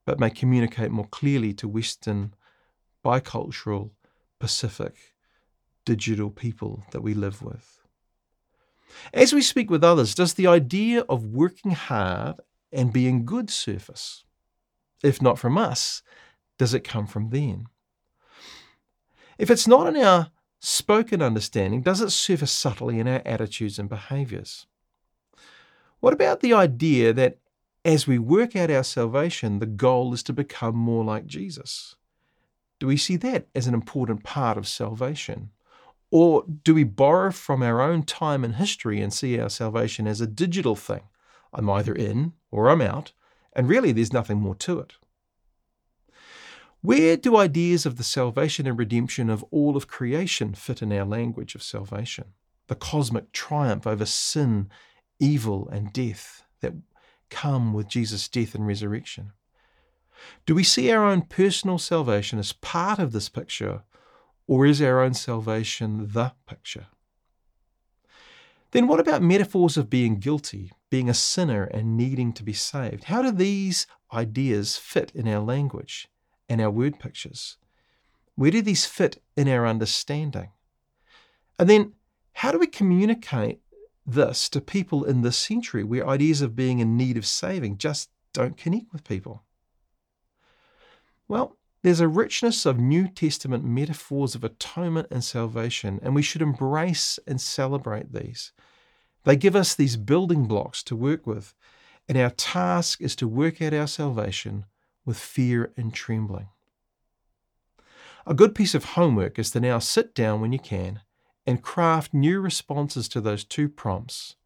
but 0.05 0.21
may 0.21 0.29
communicate 0.29 0.91
more 0.91 1.07
clearly 1.07 1.55
to 1.55 1.67
Western 1.67 2.35
bicultural, 3.03 3.93
Pacific, 4.39 5.15
digital 5.87 6.29
people 6.29 6.85
that 6.91 7.01
we 7.01 7.15
live 7.15 7.41
with. 7.41 7.81
As 9.15 9.33
we 9.33 9.41
speak 9.41 9.71
with 9.71 9.83
others, 9.83 10.15
does 10.15 10.35
the 10.35 10.47
idea 10.47 11.01
of 11.09 11.29
working 11.29 11.71
hard 11.71 12.37
and 12.71 12.93
being 12.93 13.25
good 13.25 13.49
surface? 13.49 14.25
If 15.03 15.23
not 15.23 15.39
from 15.39 15.57
us, 15.57 16.03
does 16.59 16.75
it 16.75 16.85
come 16.85 17.07
from 17.07 17.31
them? 17.31 17.69
If 19.39 19.51
it's 19.51 19.67
not 19.67 19.87
in 19.87 19.97
our 19.97 20.31
spoken 20.61 21.23
understanding, 21.23 21.83
does 21.83 22.01
it 22.01 22.11
surface 22.11 22.53
subtly 22.53 22.99
in 22.99 23.09
our 23.09 23.23
attitudes 23.25 23.79
and 23.79 23.89
behaviours? 23.89 24.67
What 26.01 26.13
about 26.13 26.41
the 26.41 26.53
idea 26.53 27.13
that 27.13 27.39
as 27.85 28.07
we 28.07 28.19
work 28.19 28.55
out 28.55 28.71
our 28.71 28.85
salvation, 28.85 29.59
the 29.59 29.67
goal 29.67 30.13
is 30.13 30.23
to 30.25 30.33
become 30.33 30.77
more 30.77 31.05
like 31.05 31.27
Jesus? 31.27 31.97
Do 32.79 32.87
we 32.87 32.97
see 32.97 33.17
that 33.17 33.49
as 33.55 33.67
an 33.67 33.75
important 33.75 34.23
part 34.23 34.57
of 34.57 34.69
salvation? 34.69 35.51
Or 36.11 36.45
do 36.65 36.75
we 36.75 36.85
borrow 36.85 37.33
from 37.33 37.63
our 37.63 37.81
own 37.81 38.05
time 38.05 38.45
and 38.45 38.55
history 38.55 39.01
and 39.01 39.13
see 39.13 39.39
our 39.39 39.51
salvation 39.51 40.07
as 40.07 40.21
a 40.21 40.27
digital 40.27 40.77
thing? 40.77 41.03
I'm 41.53 41.69
either 41.69 41.95
in 41.95 42.33
or 42.51 42.69
I'm 42.69 42.81
out, 42.81 43.13
and 43.53 43.69
really 43.69 43.93
there's 43.93 44.13
nothing 44.13 44.41
more 44.41 44.55
to 44.57 44.79
it. 44.81 44.95
Where 46.81 47.17
do 47.17 47.37
ideas 47.37 47.87
of 47.87 47.97
the 47.97 48.05
salvation 48.05 48.67
and 48.69 48.79
redemption 48.79 49.31
of 49.31 49.45
all 49.51 49.77
of 49.77 49.89
creation 49.89 50.55
fit 50.55 50.81
in 50.81 50.93
our 50.93 51.05
language 51.05 51.57
of 51.57 51.63
salvation? 51.63 52.27
The 52.69 52.77
cosmic 52.77 53.33
triumph 53.33 53.85
over 53.85 54.07
sin, 54.07 54.71
evil, 55.19 55.69
and 55.71 55.93
death 55.93 56.45
that 56.61 56.75
come 57.31 57.73
with 57.73 57.89
Jesus' 57.89 58.29
death 58.29 58.55
and 58.55 58.65
resurrection. 58.65 59.33
Do 60.47 60.55
we 60.55 60.63
see 60.63 60.91
our 60.93 61.05
own 61.05 61.23
personal 61.23 61.79
salvation 61.79 62.39
as 62.39 62.53
part 62.53 63.01
of 63.01 63.11
this 63.11 63.29
picture, 63.29 63.83
or 64.47 64.65
is 64.65 64.81
our 64.81 65.01
own 65.01 65.15
salvation 65.15 66.11
the 66.13 66.33
picture? 66.47 66.87
Then, 68.71 68.87
what 68.87 69.01
about 69.01 69.23
metaphors 69.23 69.77
of 69.77 69.91
being 69.91 70.21
guilty, 70.21 70.71
being 70.91 71.09
a 71.09 71.15
sinner, 71.15 71.65
and 71.65 71.97
needing 71.97 72.33
to 72.35 72.45
be 72.45 72.53
saved? 72.53 73.05
How 73.05 73.23
do 73.23 73.33
these 73.33 73.87
ideas 74.13 74.77
fit 74.77 75.11
in 75.15 75.27
our 75.27 75.41
language 75.41 76.09
and 76.49 76.61
our 76.61 76.71
word 76.71 76.99
pictures? 76.99 77.57
Where 78.35 78.51
do 78.51 78.63
these 78.63 78.87
fit 78.87 79.23
in 79.37 79.49
our 79.49 79.67
understanding? 79.67 80.51
And 81.59 81.69
then, 81.69 81.93
how 82.35 82.53
do 82.53 82.59
we 82.59 82.69
communicate 82.69 83.61
this 84.07 84.49
to 84.51 84.61
people 84.61 85.05
in 85.05 85.23
this 85.23 85.37
century 85.37 85.85
where 85.85 86.07
ideas 86.07 86.41
of 86.41 86.55
being 86.55 86.79
in 86.79 86.97
need 86.97 87.17
of 87.17 87.27
saving 87.27 87.79
just 87.79 88.11
don't 88.33 88.57
connect 88.57 88.93
with 88.93 89.05
people? 89.05 89.43
Well, 91.27 91.57
there's 91.83 92.01
a 92.01 92.09
richness 92.09 92.65
of 92.65 92.79
New 92.79 93.09
Testament 93.09 93.65
metaphors 93.65 94.35
of 94.35 94.45
atonement 94.45 95.09
and 95.11 95.23
salvation, 95.23 96.01
and 96.03 96.15
we 96.15 96.23
should 96.23 96.43
embrace 96.43 97.19
and 97.27 97.41
celebrate 97.41 98.13
these. 98.13 98.53
They 99.25 99.37
give 99.37 99.55
us 99.55 99.75
these 99.75 99.97
building 99.97 100.47
blocks 100.47 100.83
to 100.85 100.97
work 100.97 101.27
with, 101.27 101.55
and 102.09 102.17
our 102.17 102.31
task 102.31 103.01
is 103.01 103.15
to 103.17 103.29
work 103.29 103.61
out 103.61 103.75
our 103.75 103.87
salvation 103.87 104.65
with 105.09 105.19
fear 105.19 105.73
and 105.75 105.95
trembling. 105.95 106.49
A 108.27 108.35
good 108.35 108.55
piece 108.55 108.75
of 108.75 108.85
homework 108.85 109.39
is 109.39 109.51
to 109.53 109.59
now 109.59 109.79
sit 109.79 110.15
down 110.15 110.43
when 110.43 110.53
you 110.53 110.59
can 110.59 111.01
and 111.47 111.63
craft 111.63 112.13
new 112.13 112.43
responses 112.43 113.09
to 113.09 113.23
those 113.23 113.43
two 113.43 113.71
prompts. 113.71 114.37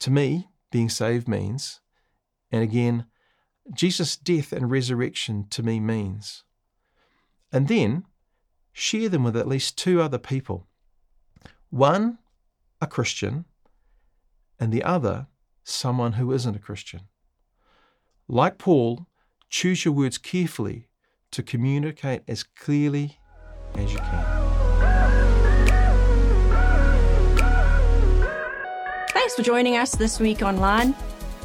To 0.00 0.10
me, 0.10 0.48
being 0.72 0.88
saved 0.88 1.28
means, 1.28 1.78
and 2.50 2.60
again, 2.60 3.06
Jesus' 3.72 4.16
death 4.16 4.52
and 4.52 4.68
resurrection 4.68 5.46
to 5.50 5.62
me 5.62 5.78
means. 5.78 6.42
And 7.52 7.68
then 7.68 8.04
share 8.72 9.08
them 9.08 9.22
with 9.22 9.36
at 9.36 9.46
least 9.46 9.78
two 9.78 10.02
other 10.02 10.18
people 10.18 10.66
one, 11.70 12.18
a 12.80 12.88
Christian, 12.88 13.44
and 14.58 14.72
the 14.72 14.82
other, 14.82 15.28
someone 15.62 16.14
who 16.14 16.32
isn't 16.32 16.56
a 16.56 16.58
Christian. 16.58 17.02
Like 18.26 18.58
Paul, 18.58 19.06
choose 19.54 19.84
your 19.84 19.94
words 19.94 20.18
carefully 20.18 20.88
to 21.30 21.40
communicate 21.40 22.22
as 22.26 22.42
clearly 22.42 23.20
as 23.76 23.92
you 23.92 23.98
can. 24.00 24.24
Thanks 29.10 29.36
for 29.36 29.42
joining 29.42 29.76
us 29.76 29.94
this 29.94 30.18
week 30.18 30.42
online. 30.42 30.92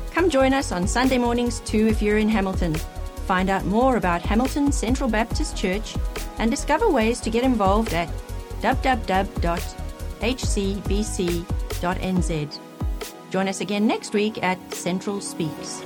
Come 0.10 0.28
join 0.32 0.55
us 0.55 0.72
on 0.72 0.88
Sunday 0.88 1.20
mornings 1.20 1.60
too 1.60 1.86
if 1.86 2.01
you're 2.01 2.18
in 2.18 2.30
Hamilton. 2.30 2.74
Find 3.28 3.47
out 3.47 3.66
more 3.66 3.97
about 3.97 4.24
Hamilton 4.24 4.72
Central 4.72 5.07
Baptist 5.07 5.55
Church 5.55 5.95
and 6.39 6.49
discover 6.49 6.89
ways 6.89 7.20
to 7.22 7.30
get 7.30 7.43
involved 7.43 7.93
at 7.93 8.10
www.hcbc.nz. 8.62 9.39
Join 13.30 13.47
us 13.47 13.62
again 13.62 13.86
next 13.86 14.14
week 14.14 14.41
at 14.41 14.74
Central 14.74 15.22
Speaks. 15.22 15.84